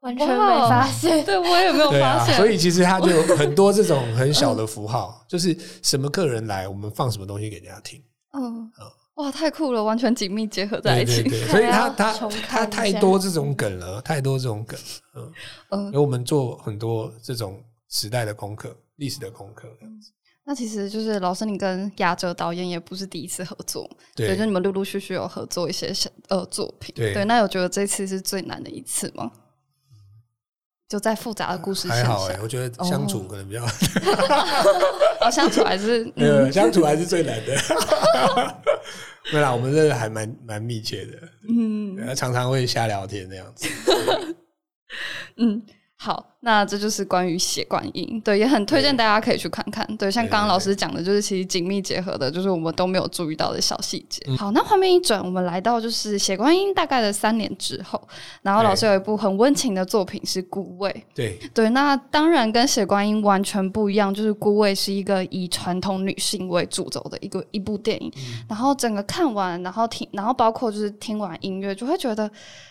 [0.03, 0.35] 完全没
[0.69, 2.37] 发现，对我也没有发现。
[2.37, 8.03] 所以其实他就很多这种很小的符号， 就是什么客人来，我们放什么东西给人家听。
[8.33, 8.91] 嗯嗯。
[9.17, 11.29] 哇，太酷了，完全紧密结合在一起。
[11.47, 12.13] 所以他他
[12.49, 14.81] 他太多这种梗了，太多这种梗。
[15.15, 15.33] 嗯
[15.69, 20.11] 嗯，为我们做很多这种时代的功课、历史的功课这样子。
[20.45, 25.93] 那其实就是老师，你跟亚哲导演也不是第一次合作，对，就你们陆陆续续有合作一些
[26.29, 26.93] 呃作品。
[26.97, 29.31] 对，那有觉得这次是最难的一次吗？
[30.93, 33.65] 就在复杂的故事还好哎，我觉得相处可能比较，
[35.25, 37.57] 哦，相处还是 呃，相处还是最难的。
[39.33, 41.13] 对啦，我们这个还蛮蛮密切的，
[41.49, 43.67] 嗯，常常会瞎聊天那样子，
[45.39, 45.63] 嗯。
[45.97, 49.87] 好，那这就是关于血观音，对，也很推荐大家可以去看看。
[49.97, 54.21] 对，像刚刚老师讲的，就是其实紧密结合的，就是我们都没有注意到的小细节。
[54.37, 58.03] 好，那画面一转，我们来到就是血观音大概的三年之后，
[58.43, 60.91] 然后老师有一部很温情的作品是《孤味》。
[61.15, 68.13] 对对，那当然跟血观音完全不一样，就是《孤味》是一个以传统女性为主轴的一个一部电影。
[68.49, 72.29] 然后整个看完，然后听，然后包括就是听完音乐，就会觉得。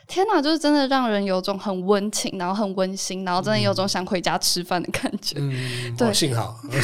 [0.07, 5.35] 天哪，就是真的让人有种很温情，然后很温馨，然后真的有种想回家吃饭的感觉。
[5.39, 5.51] 嗯，
[5.97, 6.81] 对，幸好， 真的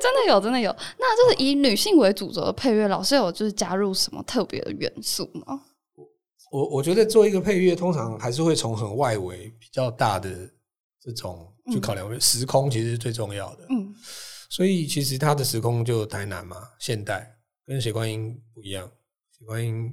[0.00, 0.74] 真的有，真的有。
[0.98, 5.62] 那就是以女性为主轴的配乐，老师有就是加入什么特别的元素吗？
[6.50, 10.30] 我我觉得做一个配乐，通常还是会从很外围、比较大的
[11.00, 13.66] 这种去考量，时空其实是最重要的。
[13.70, 13.94] 嗯，
[14.48, 18.88] 所以其实它的时空就台南嘛，现代跟血观音不一样，
[19.36, 19.92] 血观音。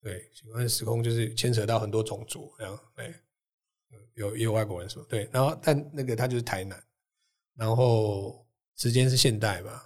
[0.00, 3.14] 对，喜欢时空就是牵扯到很多种族，这样，对，
[4.14, 6.82] 有也有外国人说，对，然后但那个他就是台南，
[7.54, 8.46] 然后
[8.76, 9.82] 时间是现代嘛，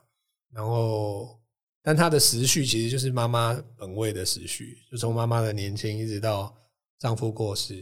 [0.50, 1.40] 然后
[1.82, 6.56] 但他的时序其实就是妈妈本位的时序，就从妈妈的年轻一直到
[6.98, 7.76] 丈夫过世，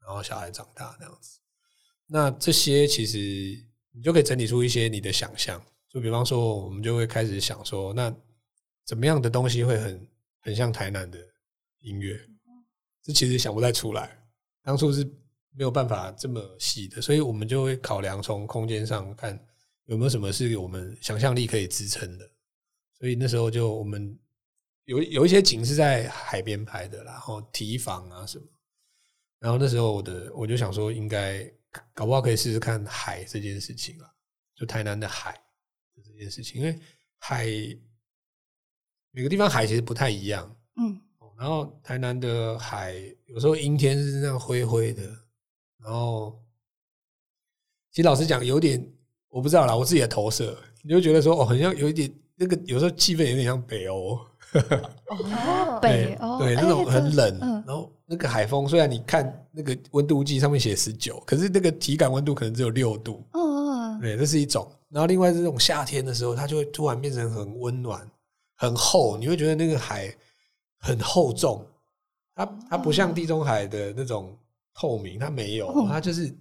[0.00, 1.38] 然后小孩长大那样子。
[2.06, 3.18] 那这些其实
[3.92, 8.14] 你就可以整理出一些你的想象，就比方说，我们就会开始想说，那
[8.84, 10.08] 怎么样的东西会很
[10.40, 11.18] 很像台南的。
[11.84, 12.16] 音乐，
[13.02, 14.16] 这其实想不太出来，
[14.62, 15.04] 当初是
[15.54, 19.38] 没有办法这么细的，所以我们就会考量从空间上看
[19.86, 22.30] 有没有什么是我们想象力可以支撑的，
[22.98, 24.18] 所以那时候就我们
[24.84, 28.44] 有有一些景是在海边拍的，然后提防啊什么，
[29.38, 31.44] 然后那时候我的我就想说，应该
[31.92, 34.10] 搞不好可以试试看海这件事情啊，
[34.54, 35.38] 就台南的海
[36.04, 36.78] 这件事情，因为
[37.18, 37.46] 海
[39.10, 41.00] 每个地方海其实不太一样，嗯。
[41.38, 42.94] 然后台南的海
[43.26, 45.02] 有时候阴天是那样灰灰的，
[45.82, 46.38] 然后
[47.90, 48.84] 其实老实讲有点
[49.28, 54.18] 我不知道啦，我自己的投射，你就觉得说哦，好像有一点那个有时候气氛有点像北欧，
[55.08, 64.70] 哦，北欧对那种很冷，然后那个海风虽然你看那个温度计上面写十九，可是那个体感温度可能只有六度，嗯嗯，对，这是一种。
[64.88, 68.06] 然后另外这种夏天的时候，它就会突然变成很温暖、
[68.56, 70.14] 很厚，你会觉得那个海
[70.78, 71.66] 很厚重。
[72.34, 74.36] 它它不像地中海的那种
[74.74, 76.34] 透明，它没有，它就是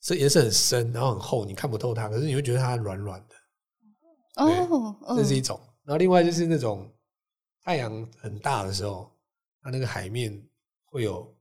[0.00, 3.34] 这颜色很深，然后很厚，你看不透它，可是你会觉得它软软的。
[4.36, 5.60] 哦，这是一种。
[5.84, 6.90] 然后另外就是那种
[7.62, 9.10] 太阳很大的时候，
[9.60, 10.42] 它那个海面
[10.84, 11.36] 会有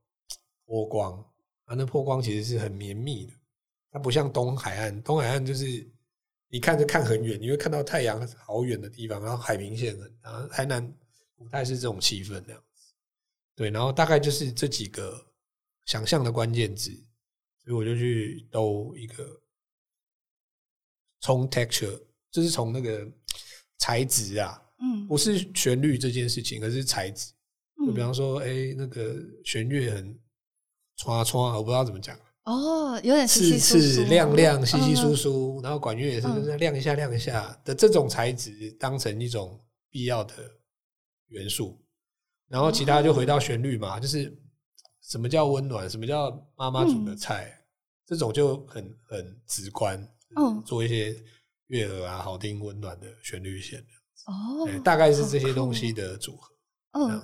[0.65, 1.13] 波光，
[1.65, 3.33] 啊，那波光其实是很绵密的，
[3.91, 5.65] 它不像东海岸，东海岸就是
[6.49, 10.85] 你看着看很远，你会看到太阳好远的地方，然后海平线很，然后海南
[11.37, 12.93] 不太是这种气氛那样子，
[13.55, 15.23] 对，然后大概就是这几个
[15.89, 16.91] 想象的关键字，
[17.63, 19.41] 所以我就去兜一个
[21.19, 21.99] 从 texture，
[22.31, 23.05] 就是从那个。
[23.81, 27.31] 材质啊，嗯，不是旋律这件事情，而是材质。
[27.77, 30.13] 就比方说，哎，那个弦乐很
[30.97, 32.19] 唰唰，我不知道怎么讲。
[32.43, 39.57] 哦，有点刺刺亮亮、稀稀疏疏，然后管乐也是就是亮一下、亮一下的这种材质，当成一种
[39.89, 40.35] 必要的
[41.27, 41.81] 元素。
[42.49, 44.37] 然后其他就回到旋律嘛，就是
[45.03, 47.51] 什么叫温暖，什么叫妈妈煮的菜，
[48.05, 49.97] 这种就很很直观。
[50.35, 51.15] 嗯，做一些。
[51.69, 53.79] 悦耳啊，好听、温暖的旋律线
[54.25, 56.49] 哦，大概是这些东西的组合。
[56.93, 57.21] 嗯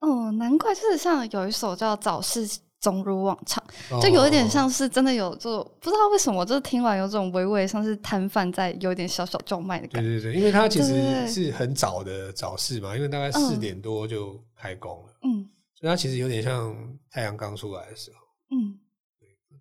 [0.00, 2.46] 嗯，难怪就是像有一首叫《早逝
[2.78, 3.64] 总如往常》，
[4.02, 10.10] 就有一点像是真的有做，不知道为什么，就是听完有种微微像是摊贩在有点小小叫卖的感觉。
[10.10, 15.18] 对对对，因为它其实是很早的早市嘛，因为大概四点多就开工了。
[15.22, 15.48] 嗯，
[15.86, 16.74] 所以它其实有点像
[17.12, 18.18] 太阳刚出来的时候。
[18.50, 18.76] 嗯，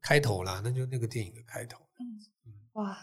[0.01, 1.77] 开头啦，那就那个电影的开头。
[1.99, 2.19] 嗯，
[2.73, 2.97] 哇。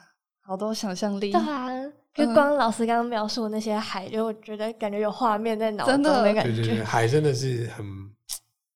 [0.45, 1.69] 好多想象力，对啊，
[2.13, 6.83] 就光老师刚刚描述那些海，就我觉得感觉有画面在脑中的感觉。
[6.83, 7.87] 海真的是很，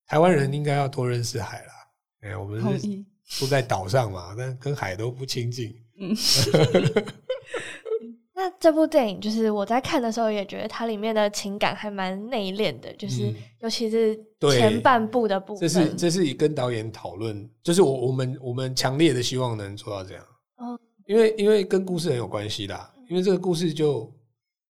[0.06, 1.72] 台湾人应该要多认识海啦。
[2.20, 2.62] 哎，我们
[3.24, 5.74] 住在岛上嘛，但跟海都不亲近。
[5.98, 6.14] 嗯，
[8.36, 14.14] 那这部电影就是我在看的时候也觉得它里面的情感还蛮内敛的，就是尤其是
[14.52, 15.66] 前半部的部分。
[15.66, 20.22] 这是这是跟导演讨论，就是我我们我们强烈的希望能做到这样。
[20.60, 20.78] 嗯。
[21.06, 24.12] 因为因为跟故事很有关系的，因为这个故事就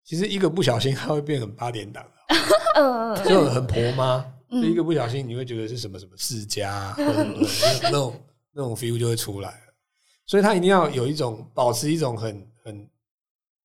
[0.05, 2.05] 其实一个不小心，它会变成八点档，
[2.77, 6.92] 嗯，就很婆妈，就一个不小心，你会觉得是什么什么世家，
[7.85, 8.20] 那种
[8.53, 9.57] 那种 feel 就会出来了。
[10.27, 12.90] 所以他一定要有一种保持一种很很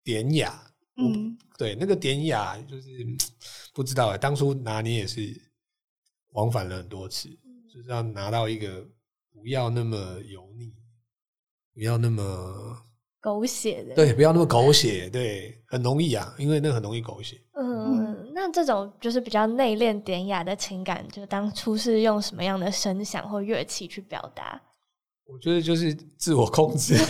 [0.06, 0.58] 典雅，
[0.96, 2.90] 嗯，对，那个典雅就是
[3.76, 5.20] 不知道哎，当初拿捏也是
[6.32, 7.28] 往返了很多次，
[7.70, 8.88] 就是要拿到一个
[9.34, 9.98] 不要那么
[10.30, 10.74] 油腻。
[11.74, 12.78] 不要那么
[13.20, 17.38] 狗血的，对，不要那么狗血，对，很容易啊，因为那很容易狗血。
[17.52, 24.62] 嗯，那这种就是比较内敛典雅的情感，就当初是用什么样的声响或乐器去表达？
[25.26, 26.96] 我觉得就是自我控制。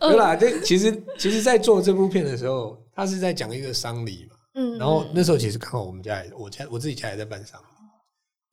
[0.00, 4.36] 对啦，这其实其实，在做这部片的时候，他是在讲一个丧礼嘛。
[4.54, 7.60] 嗯，然后那时候其实刚好我们家也，我家我自己家也在办丧。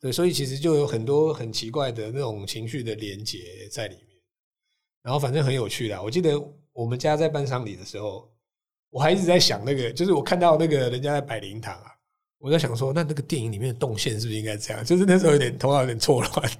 [0.00, 3.38] 对，所以其实就有很多很奇怪的那种情绪的连结
[3.72, 4.06] 在里面，
[5.02, 6.00] 然后反正很有趣的。
[6.00, 6.40] 我记得
[6.72, 8.30] 我们家在办丧礼的时候，
[8.90, 11.90] 我还一直在想那个，就是我看到那个人家在摆灵堂啊，
[12.38, 14.84] 我在想说，那那个电影里面的动线是不是应该这样？
[14.84, 16.50] 就是那时候有点头脑有点错乱，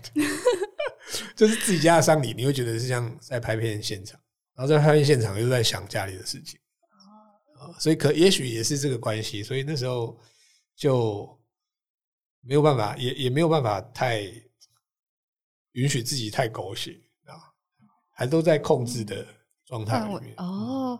[1.34, 4.20] 就是自己家的丧礼，你会觉得是像在拍片现场，
[4.54, 6.58] 然后在拍片现场又在想家里的事情，
[7.58, 10.18] 啊，所以可也许也是这个关系，所以那时候
[10.76, 11.36] 就。
[12.40, 14.22] 没有办法，也也没有办法太
[15.72, 17.34] 允许自己太狗血啊，
[18.10, 19.26] 还都在控制的
[19.66, 20.34] 状态里面。
[20.38, 20.98] 哦，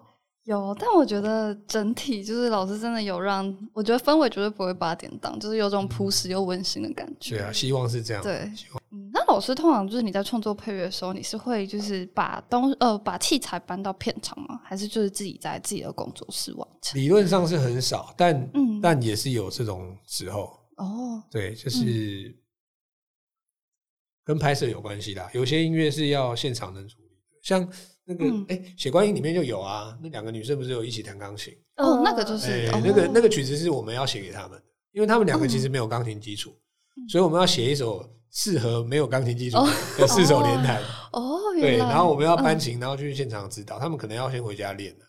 [0.49, 7.37] 有，但我觉得整体就是老师真的有让我觉得氛围绝对不会八点档，就是有种朴实又温馨的感觉。
[7.37, 8.23] 对啊，希望是这样。
[8.23, 8.51] 对，
[8.91, 14.59] 嗯，那老师通常就是你在创作配乐的时候，你是会就是把东呃把器材搬到片场吗？
[14.65, 16.99] 还是就是自己在自己的工作室完成？
[16.99, 20.59] 理论上是很少，但嗯，但也是有这种时候。
[20.79, 22.35] 哦，对，就是
[24.25, 25.29] 跟拍摄有关系啦。
[25.35, 27.69] 有些音乐是要现场能处理的，像
[28.09, 31.53] 那个哎，《血观音》里面就有啊，那两个女生不是有一起弹钢琴？
[31.77, 34.59] 哦，那个就是那个那个曲子是我们要写给他们，
[34.93, 36.57] 因为他们两个其实没有钢琴基础，
[37.07, 39.59] 所以我们要写一首适合没有钢琴基础
[39.99, 40.83] 的四手联弹。
[41.13, 45.05] 哦，对，然后我们要搬琴，然后去现场指导，他们可能要先回家练的。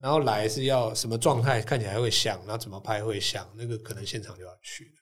[0.00, 4.92] 然后来是要什么状态看起来会像，然后怎么拍会像，那个可能现场就要去。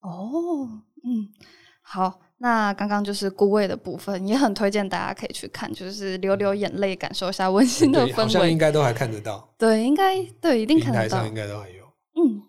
[0.00, 0.66] 哦，
[1.04, 1.28] 嗯，
[1.82, 8.12] 好，那刚刚就是孤味的部分，也很推荐大家可以去看，就是流流眼泪，感受一下温馨的氛围。
[8.14, 11.84] 好像应该都还看得到，对，应该对，一定看得到，应该都还有。
[12.16, 12.42] 嗯，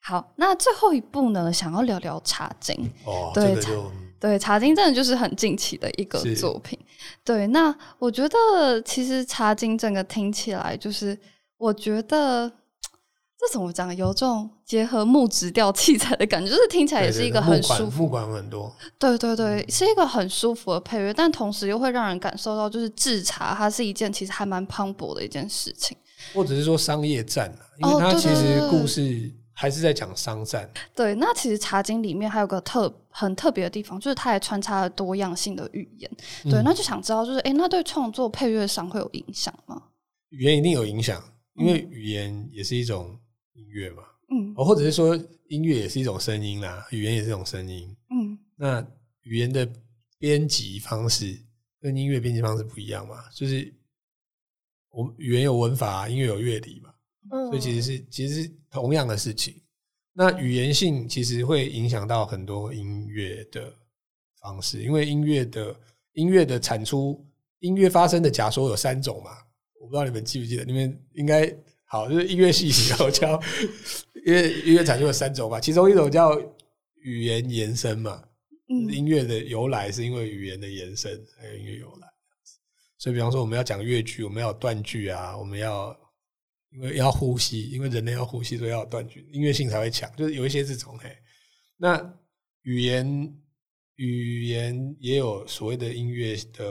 [0.00, 2.74] 好，那最后一部呢，想要聊聊茶经。
[3.04, 3.92] 哦，这个就。
[4.18, 6.78] 对，茶经真的就是很近期的一个作品。
[7.22, 11.16] 对，那我觉得其实茶经整个听起来就是，
[11.58, 12.50] 我觉得
[13.38, 18.04] 这怎么讲，有种结合木质调器材的感觉，就是听起来也是一个很舒服。
[18.04, 18.74] 木管很多。
[18.98, 25.96] 对对对，是一个很舒服的配乐，但同时又会让人感受到，就是制茶它是一件其实还蛮磅礴的一件事情。
[26.34, 29.32] 或者是说商业战因为它其实故事。
[29.58, 30.70] 还是在讲商战。
[30.94, 36.10] 对，那其实《茶经》里面还有个特很特别的地方，就是它还穿插了多样性的语言。
[36.42, 39.80] 对，那就想知道，就是哎，那对创作配乐上会有影响吗？
[40.28, 41.22] 语言一定有影响，
[41.54, 43.18] 因为语言也是一种
[43.56, 44.02] 音乐嘛。
[44.28, 45.16] 嗯，或者是说
[45.48, 47.96] 音乐也是一种声音啦，语言也是一种声音。
[48.10, 48.86] 嗯，那
[49.22, 49.68] 语言的
[50.18, 51.36] 编辑方式
[51.80, 53.28] 跟音乐编辑方式不一样嘛？
[53.30, 53.72] 就是
[54.90, 56.92] 我们语言有文法，音乐有乐理嘛。
[57.50, 59.54] 所以其实是其实是同样的事情。
[60.12, 63.72] 那语言性其实会影响到很多音乐的
[64.40, 65.76] 方式，因为音乐的
[66.14, 67.24] 音乐的产出，
[67.58, 69.30] 音乐发生的假说有三种嘛。
[69.80, 71.46] 我不知道你们记不记得，你们应该
[71.86, 73.40] 好，就是音乐系里头叫
[74.24, 76.38] 因为音乐产出有三种嘛，其中一种叫
[77.02, 78.22] 语言延伸嘛。
[78.68, 82.08] 音乐的由来是因为语言的延伸，还有音乐由来。
[82.98, 85.96] 所以，比方说我们要讲乐句，我们要断句啊，我们要。
[86.72, 90.14] 因为要呼吸，因为人类要呼吸，所以要断句，音乐性才会强。
[90.14, 91.10] 就是有一些这种嘿，
[91.78, 91.98] 那
[92.62, 93.34] 语言
[93.94, 96.66] 语言也有所谓的音乐的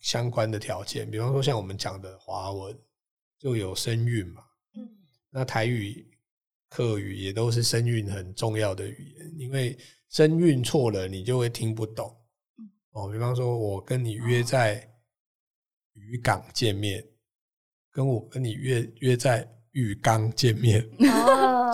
[0.00, 2.76] 相关的条件，比方说像我们讲的华文
[3.40, 4.44] 就有声韵嘛，
[4.76, 4.88] 嗯，
[5.30, 6.06] 那台语、
[6.68, 9.76] 客语也都是声韵很重要的语言，因为
[10.10, 12.16] 声韵错了，你就会听不懂。
[12.92, 14.88] 哦，比方说我跟你约在
[15.94, 17.04] 渔港见面。
[17.92, 20.80] 跟我跟你约约在浴缸见面，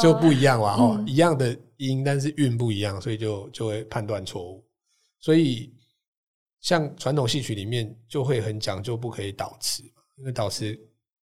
[0.00, 4.66] 就不一样了， 哈，一样的音，但是韵不一样，所以就就会判断错误。
[5.20, 5.76] 所以
[6.62, 9.82] 像传统戏曲里面就会很讲究，不可以导词，
[10.16, 10.74] 因为导词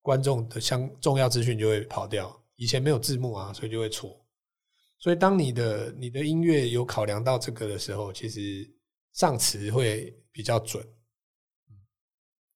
[0.01, 2.35] 观众的相重要资讯就会跑掉。
[2.55, 4.19] 以前没有字幕啊，所以就会错。
[4.99, 8.69] 所以当你的你的音乐有考量到这个的时候，其实
[9.13, 10.83] 上词会比较准。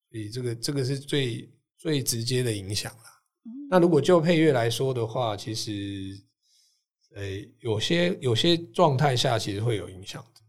[0.10, 1.52] 所以这个这个是最。
[1.78, 3.04] 最直接的影响了。
[3.70, 5.72] 那如果就配乐来说的话，其实，
[7.14, 7.24] 呃，
[7.60, 10.42] 有些有些状态下其实会有影响的。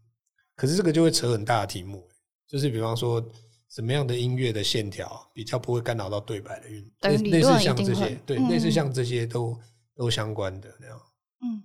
[0.55, 2.09] 可是这个就会扯很大的题目，
[2.47, 3.23] 就是比方说
[3.69, 9.57] 什么样的音乐的线条比较不会干扰到对白的运，类类似像这些，对，类似像这些都
[9.95, 10.99] 都相关的那样。
[11.41, 11.61] 嗯，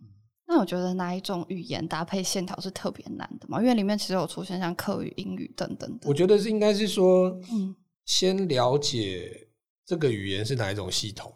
[0.47, 3.61] 那我觉得哪一种语言搭配线条是特别难的嘛？
[3.61, 6.09] 因为里面其实有出现像客语、英语等等的。
[6.09, 7.75] 我觉得是应该是说，嗯，
[8.05, 9.49] 先了解。
[9.85, 11.31] 这个语言是哪一种系统？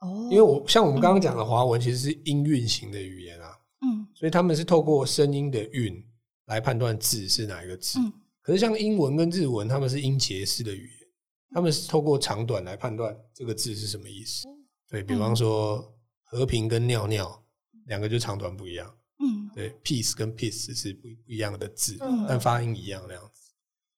[0.00, 6.02] 哦，因为我像我们刚刚讲的华文，其实是音韵型的语言啊，嗯，所以他们是透过声音的韵
[6.46, 8.00] 来判断字是哪一个字。
[8.42, 11.08] 可是像英文跟日文，他们是音节式的语言，
[11.54, 14.46] 他们是透过长短来判断这个字是什么意思。
[14.88, 17.44] 对比方说，和平跟尿尿
[17.86, 18.94] 两个就长短不一样。
[19.20, 21.96] 嗯，对，peace 跟 peace 是不不一样的字，
[22.28, 23.52] 但发音一样那样子。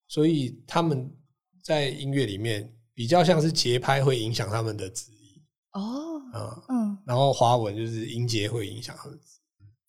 [0.06, 1.10] 所以他们
[1.62, 2.70] 在音乐里面。
[2.96, 5.42] 比较像是节拍会影响他们的字意
[5.72, 9.40] 哦，嗯嗯，然后华文就是音节会影响他们字，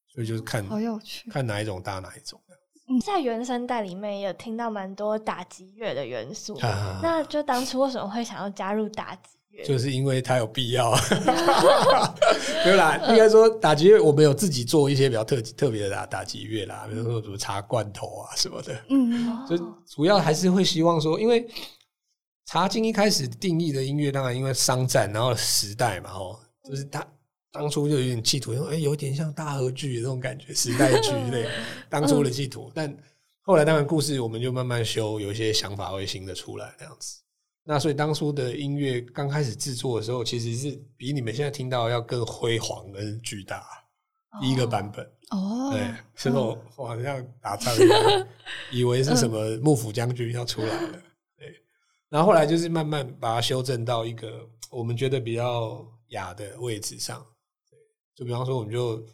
[0.07, 2.41] 所以就是看好有趣，看哪一种搭哪一种。
[2.87, 6.57] 嗯，在原声带里面也有听到蛮多打击乐的元素，
[7.01, 9.63] 那就当初为什么会想要加入打击乐？
[9.63, 10.91] 就是因为它有必要。
[12.63, 21.47] 没有啦，应该说打击乐我们有自己做一些比较特特别的打打击乐啦，比如说什么茶罐头啊什么的，嗯，就主要还是会希望说，因为。
[22.47, 27.03] 茶经一开始定义的音乐，当然因为商战，然后时代嘛，哦，就是他
[27.55, 31.49] 当初就有点企图，说哎，有点像大和剧的那种感觉， 时代剧类
[31.89, 32.71] 当初的企图。
[32.75, 32.95] 但
[33.41, 37.21] 后来当然故事我们就慢慢修，有一些想法会新的出来那样子。
[37.63, 43.65] 那所以当初的音乐刚开始制作的时候，其实是比你们现在听到要更辉煌跟巨大。
[44.41, 45.81] 第一个版本哦，对，
[46.13, 48.27] 是那种好像打仗一样，
[48.69, 50.91] 以为是什么幕府将军要出来了。
[51.37, 51.55] 对
[52.09, 57.25] 然后后来就是慢慢把它修正到一个我们觉得比较雅的位置上，
[58.15, 59.05] 就比方说我们就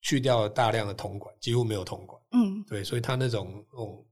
[0.00, 4.06] 去掉了大量的铜管，几乎没有铜管，嗯，对，所以它那种那种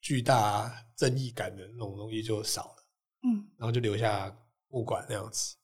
[0.00, 2.76] 巨大正义感的那种东西就少了，
[3.24, 4.34] 嗯，然后就留下
[4.68, 5.54] 木管那样子，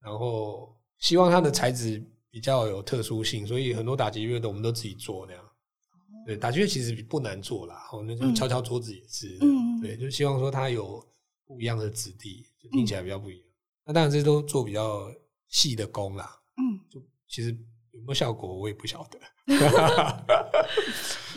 [0.00, 5.44] 然后希望它的材质比较有特殊性，所以很多打击乐的我们都自己做那样，
[6.26, 11.06] 对，打击乐其实不难做啦，我们就敲敲桌子也是，嗯，对，就希望说它有。
[11.46, 13.44] 不一样的质地，就听起来比较不一样。
[13.84, 15.12] 那当然，这都做比较
[15.48, 16.40] 细的工啦。
[16.56, 17.50] 嗯，就其实
[17.92, 19.18] 有没有效果，我也不晓得。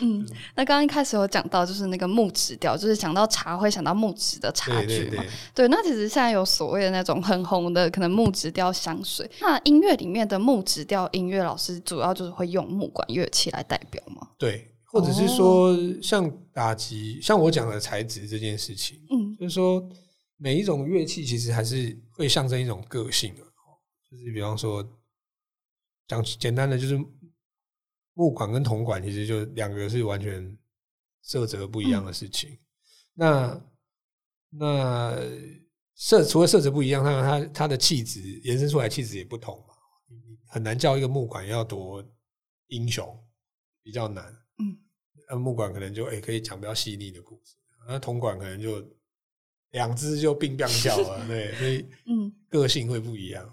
[0.00, 0.26] 嗯，
[0.56, 5.24] 那刚刚一开始有讲到，就是那个木质调，就是想到茶会想到木质的茶具嘛。
[5.54, 9.28] 对，那其实现在有所谓的那种很红的可能木质调香水。
[9.40, 14.28] 那音乐里面的木质调音乐老师主要就是会用木管乐器来代表吗？
[14.38, 19.82] 对，或者是说像打击，像我讲的材质这件事情，嗯，就是说
[20.36, 23.40] 每一种乐器其实还是会象征一种个性的，
[24.10, 24.84] 就是比方说
[26.06, 26.98] 讲简单的就是。
[28.16, 30.56] 木管跟铜管其实就两个是完全
[31.20, 32.56] 色泽不一样的事情。
[33.12, 33.60] 那
[34.50, 35.18] 那
[35.96, 39.74] 色除了色泽不一样，它它它的气质延伸出来气质也不同嘛。
[40.46, 42.04] 很难叫一个木管要多
[42.68, 43.04] 英雄，
[43.82, 44.24] 比较难。
[44.60, 44.78] 嗯，
[45.28, 47.56] 那木管可能就哎可以讲比较细腻的故事，
[47.88, 48.80] 那铜管可能就
[49.72, 53.52] 两只就并并 叫了，对，所以嗯个性会不一样。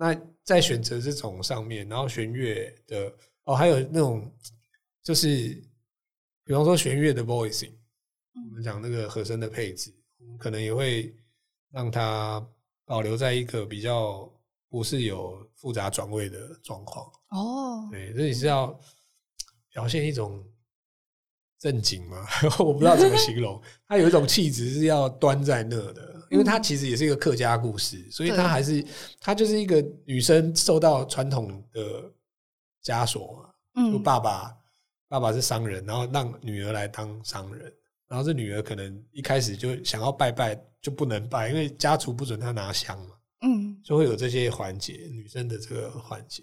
[0.00, 3.14] 那在选择这种上面，然后弦乐的。
[3.44, 4.34] 哦，还有那种，
[5.02, 5.28] 就是
[6.42, 7.74] 比方说弦乐的 voicing，
[8.34, 9.92] 我们讲那个和声的配置，
[10.38, 11.14] 可能也会
[11.70, 12.46] 让它
[12.86, 14.30] 保留在一个比较
[14.70, 17.06] 不是有复杂转位的状况。
[17.28, 18.78] 哦，对，这里是要
[19.70, 20.42] 表现一种
[21.58, 22.24] 正经嘛？
[22.58, 28.82] 我不知道怎么形容，它有一种气质是要端在那的，因为它其实也是一个客家故事，所以它还是
[29.20, 32.10] 它就是一个女生受到传统的。
[32.82, 33.36] 枷锁
[33.74, 34.56] 嘛，就爸爸，
[35.06, 37.70] 爸爸是商人，然后让女儿来当商人，
[38.08, 46.42] 然后这女儿可能一开始就想要拜拜，就不能拜，因为家族不准她拿香嘛，嗯，就会有这些环节，女生的这个环节，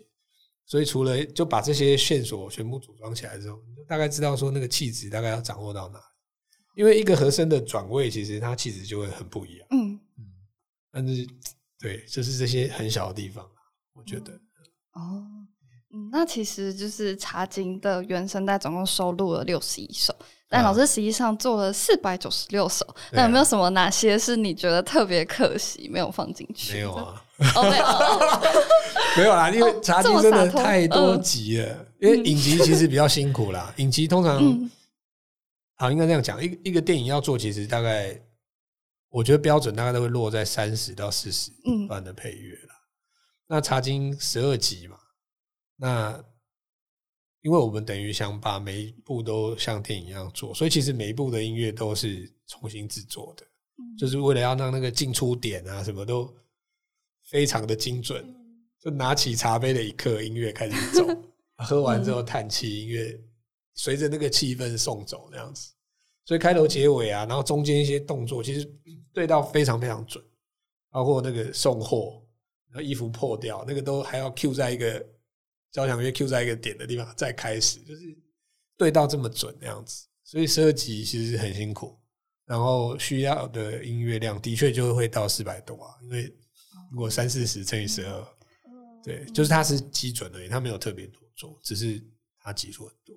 [0.67, 5.99] 所以除了就把这些线索全部组装起来之后，大概知道说那个气质大概要掌握到哪，
[6.77, 10.23] 因为一个和声的转位，其实它气质就会很不一样，嗯嗯，
[10.91, 11.27] 但是
[11.79, 13.43] 对，就是这些很小的地方，
[13.93, 14.31] 我觉得，
[14.93, 15.25] 哦。
[15.93, 20.13] 嗯，那其实就是茶经的原声带总共收录了六十一首，
[20.49, 22.85] 但老师实际上做了四百九十六首。
[23.13, 26.73] 那有没有什么哪些是你觉得特别可惜没有放进去？
[26.73, 27.23] 没有啊，
[27.55, 27.85] 哦没有，
[29.15, 31.85] 没有啦，因为茶经真的太多集了。
[32.01, 34.69] 因为影集其实比较辛苦啦， 影集通常
[35.77, 38.19] 好应该这样讲，一一个电影要做，其实大概
[39.09, 41.51] 我觉得标准大概都会落在三十到四十
[41.87, 42.73] 段的配乐了。
[43.47, 44.97] 那茶经十二集嘛。
[45.77, 46.23] 那，
[47.41, 53.45] 因为我们等于想把每一部都像电影一样做，所以其实每一部的音乐都是重新制作的，
[53.97, 56.35] 就是为了要让那个进出点啊什么都
[57.29, 58.25] 非常的精准。
[58.79, 61.03] 就拿起茶杯的一刻，音乐开始走；
[61.65, 63.19] 喝完之后叹气，音乐
[63.77, 65.71] 随着那个气氛送走那样子。
[66.25, 68.69] 所以开头、结尾啊，然后中间一些动作，其实
[69.13, 70.21] 对到非常非常准。
[70.91, 72.21] 包括那个送货，
[72.71, 75.01] 然后衣服破掉，那个都还要 Q 在一个。
[75.69, 78.17] 交响乐 Q 在一个点的地方再开始，就是
[78.77, 81.99] 对到这么准那样子，所以十二集其实很辛苦，
[82.45, 86.33] 然后需要的音乐量的确就会到四百多啊，因为
[86.89, 88.27] 如果三四十乘以十二，
[89.03, 92.01] 对，就是它是基准而已，它没有特别多做，只是
[92.39, 93.15] 它集数很多。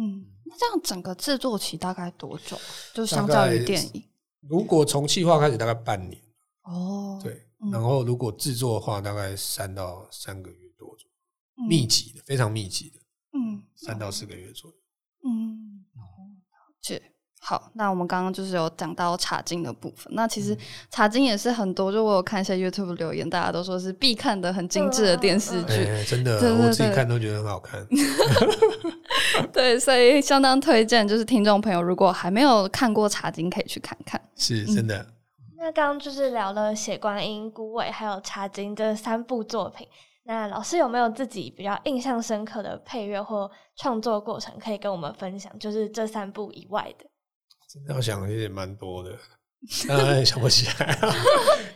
[0.00, 2.58] 嗯，那这样整个制作期大概多久？
[2.94, 4.02] 就相较于电影，
[4.48, 6.20] 如果从企划开始大概半年。
[6.62, 11.66] 哦，对，然后如果制作的话大概三到三个月多左右。
[11.68, 12.98] 密集的，非常密集的，
[13.38, 14.76] 嗯，三到四个月左右，
[15.28, 15.84] 嗯，
[16.80, 17.02] 这
[17.38, 17.70] 好。
[17.74, 20.56] 那我们刚刚就是有讲到茶经的部分，那其实
[20.90, 27.86] 茶经也是很多，就我有看一些 YouTube 留言，大家都说是必看的很精致的电视剧，真的，我自己看都觉得很好看。
[29.52, 35.06] 对，所以相当推荐，就是听众朋友如果还没有看过茶经，可以去看看，是真的。
[35.56, 39.86] 那刚刚就是聊了《血观音》《孤伟》还有《茶经》这三部作品。
[40.24, 45.58] 那老师有没有自己比较印象深刻的配乐或创作过程可以跟我们分享？
[45.58, 47.04] 就是这三部以外的，
[47.68, 49.10] 真的要想也蛮多的，
[49.88, 50.98] 嗯， 想不起来。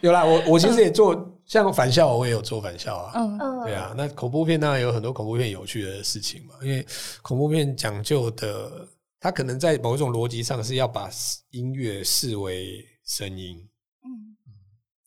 [0.01, 1.15] 有啦，我我其实也做
[1.45, 3.13] 像反校，我也有做反校啊。
[3.17, 3.95] 嗯嗯，对啊。
[3.97, 6.87] 那恐怖片当然有很多恐怖片有趣的事情嘛，因为
[7.23, 8.89] 恐怖片讲究的，
[9.21, 11.11] 它可能在某一种逻辑上是要把
[11.51, 13.57] 音乐视为声音。
[14.05, 14.37] 嗯，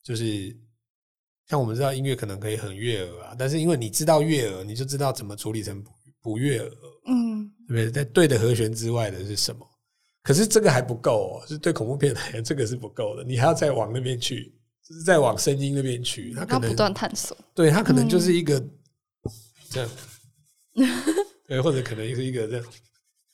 [0.02, 0.56] 就是。
[1.48, 6.70] 像我们知道音乐可能可以很悦耳啊，但是因为你知道悦耳，你就知道怎么处理成不不悦耳，
[7.06, 7.90] 嗯，对不对？
[7.90, 9.66] 在对的和弦之外的是什么？
[10.28, 14.52] 可是这个还不够哦，是对恐怖片来讲，这个是不够的，你还要再往那边去，
[14.86, 18.62] 就是再往声音那边去，它可能不断探索，对，它可能就是一个
[19.70, 19.90] 这样，
[21.48, 22.66] 对，或者可能是一个这样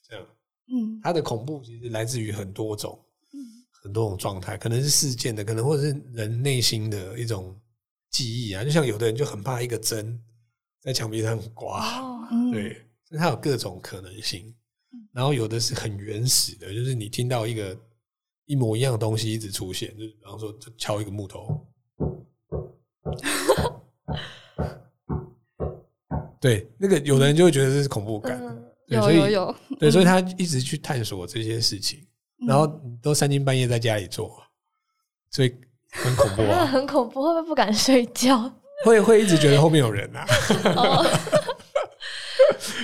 [0.09, 0.24] 这样，
[0.72, 2.97] 嗯，它的恐怖其实来自于很多种，
[3.32, 3.36] 嗯，
[3.82, 7.59] 很多种状态，可能是事件的，可能或者是人内心的一种。
[8.11, 10.16] 记忆啊，就像有的人就很怕一个针
[10.80, 12.80] 在墙壁上刮，对，
[13.18, 14.55] 它有各种可能性。
[15.14, 17.78] 然后有的是很原始的，就是你听到一个
[18.46, 21.60] 一模一样的东西一直出现，就比方说敲一个木头。
[26.40, 28.38] 对，那个有的人就会觉得这是恐怖感，
[28.88, 32.06] 有有有，对，所以他一直去探索这些事情，
[32.46, 32.66] 然后
[33.00, 34.42] 都三更半夜在家里做，
[35.30, 35.54] 所以
[35.90, 38.52] 很恐怖啊， 很恐怖，会不会不敢睡觉？
[38.84, 40.26] 会会一直觉得后面有人啊，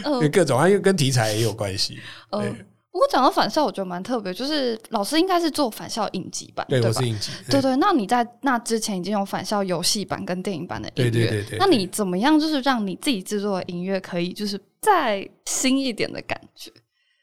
[0.05, 1.99] 有各种啊，因为跟题材也有关系，
[2.31, 2.53] 对。
[2.93, 7.77] 不过讲到返校，我觉得蛮特别，就是老师应该是做返校影集版，对，我是影集，对对。
[7.77, 11.59] 那你在那之前已经有返校游戏版跟电影版的音乐，对对对。
[11.61, 16.69] 那你怎么样，就是让你自己制作的音乐可以就是再新一点的感觉？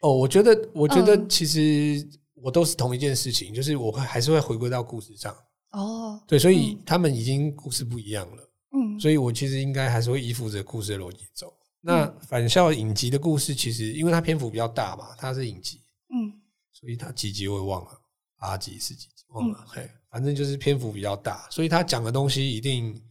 [0.02, 2.08] 哦，我觉得，我觉得其实
[2.42, 5.36] 我都是同一件事情，就是我会还是会回归到故事上。
[5.72, 11.54] 哦，对，所以他们已经故事不一样了，嗯，所以我其实应该还是会依附着故事的逻辑走。
[11.88, 16.34] 那返校影集的故事，其实因为它篇幅比较大嘛，它是影集，嗯，
[16.74, 18.02] 所以它几集我也忘了，
[18.38, 23.02] 八集是几集忘了，嘿，反正就是篇幅比较大，所以他讲的东西一定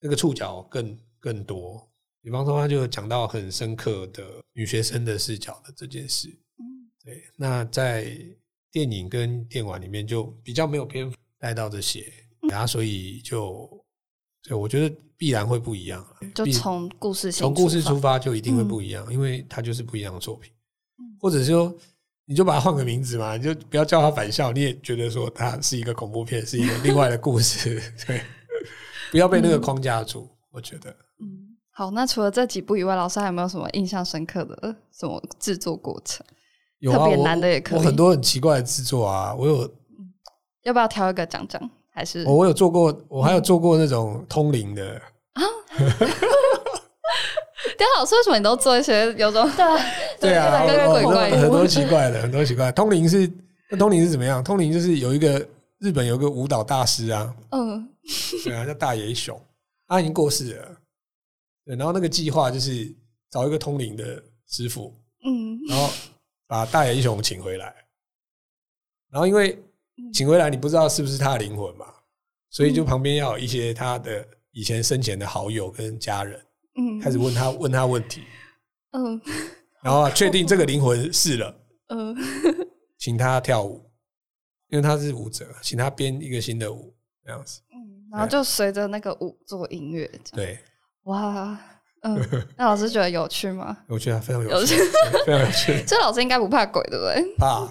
[0.00, 1.86] 那个触角更更多。
[2.22, 7.22] 比方说，他就讲到很深刻的女学生的视角的这件事，嗯，对。
[7.36, 8.10] 那在
[8.70, 12.10] 电影跟电玩里面就比较没有篇幅带到这些，
[12.48, 13.81] 然后所以就。
[14.42, 16.04] 对，我觉得必然会不一样。
[16.34, 20.50] 就从故事从故事出发，就一定会不一样，因为它就是不一样的作品。
[21.20, 21.72] 或者说，
[22.26, 27.80] 你就把它换个名字嘛，你就不要叫它返校，你也觉得说它是一个恐怖片，是一个另外的故事。
[28.06, 28.22] 对，
[29.12, 30.28] 不要被那个框架住。
[30.50, 30.90] 我觉得，
[31.20, 31.90] 嗯，好。
[31.92, 36.26] 那除了这几部以外，老师还有没有什么印象深刻的什么制作过程？
[36.82, 37.78] 特别难的也可以。
[37.78, 39.72] 我很多很奇怪的制作啊，我有，
[40.64, 41.70] 要不要挑一个讲讲？
[41.94, 45.00] 还是我有做过，我还有做过那种通灵的
[45.34, 45.42] 啊。
[47.78, 49.48] 丁老师，为什么你都做一些有种
[50.20, 52.70] 对啊， 怪怪怪很多奇怪的，很多奇怪。
[52.72, 53.30] 通灵是
[53.70, 54.42] 那通灵是怎么样？
[54.42, 55.46] 通灵就是有一个
[55.78, 57.88] 日本有个舞蹈大师啊，嗯，
[58.44, 59.40] 对啊，叫大野雄，
[59.86, 60.76] 他已经过世了。
[61.64, 62.90] 对，然后那个计划就是
[63.30, 65.88] 找一个通灵的师傅，嗯，然后
[66.46, 67.74] 把大野雄请回来，
[69.10, 69.62] 然后因为。
[70.12, 71.86] 请回来，你不知道是不是他的灵魂嘛？
[72.50, 76.38] 所以就旁边要有一些他的以前生前的好友跟家人，
[76.78, 78.24] 嗯，开始问他问他问题，
[78.92, 79.20] 嗯，
[79.82, 81.54] 然后确定这个灵魂是了，
[81.88, 82.14] 嗯，
[82.98, 83.82] 请他跳舞，
[84.68, 90.58] 因为他是舞者，请他编一个新的舞这样子，嗯，然后就随着那个舞做音乐，对，
[91.04, 91.58] 哇，
[92.02, 92.20] 嗯，
[92.58, 93.78] 那老师觉得有趣吗？
[93.88, 94.76] 我觉得非常有趣，
[95.24, 95.82] 非常有趣。
[95.86, 97.34] 这老师应该不怕鬼，对不对？
[97.38, 97.66] 怕。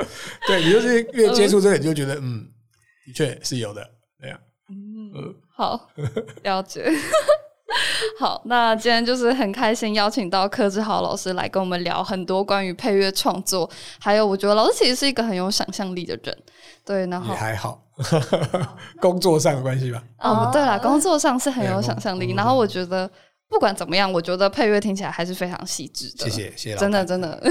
[0.46, 2.46] 对你就是越接触这个，你就觉得嗯，
[3.06, 3.88] 的确是有的
[4.20, 4.38] 那样。
[4.70, 5.88] 嗯，好，
[6.42, 6.90] 了解。
[8.18, 13.68] 好，那今天就是很开心邀请到柯志豪老师来跟我们聊很多关于配乐创作，
[14.00, 16.36] 还有我觉得老师其实是一个很有想象力的人。
[16.84, 17.82] 对，然后也还好，
[19.00, 20.02] 工作上的关系吧。
[20.18, 22.32] 哦，对了，工作上是很有想象力。
[22.34, 23.08] 然后我觉得
[23.48, 26.28] 不管怎么样，我觉得配乐听起来还是非常细致的。
[26.28, 27.42] 谢谢，谢谢，真的真的。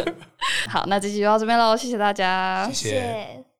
[0.68, 3.53] 好，那这期就到这边喽，谢谢大家，谢谢。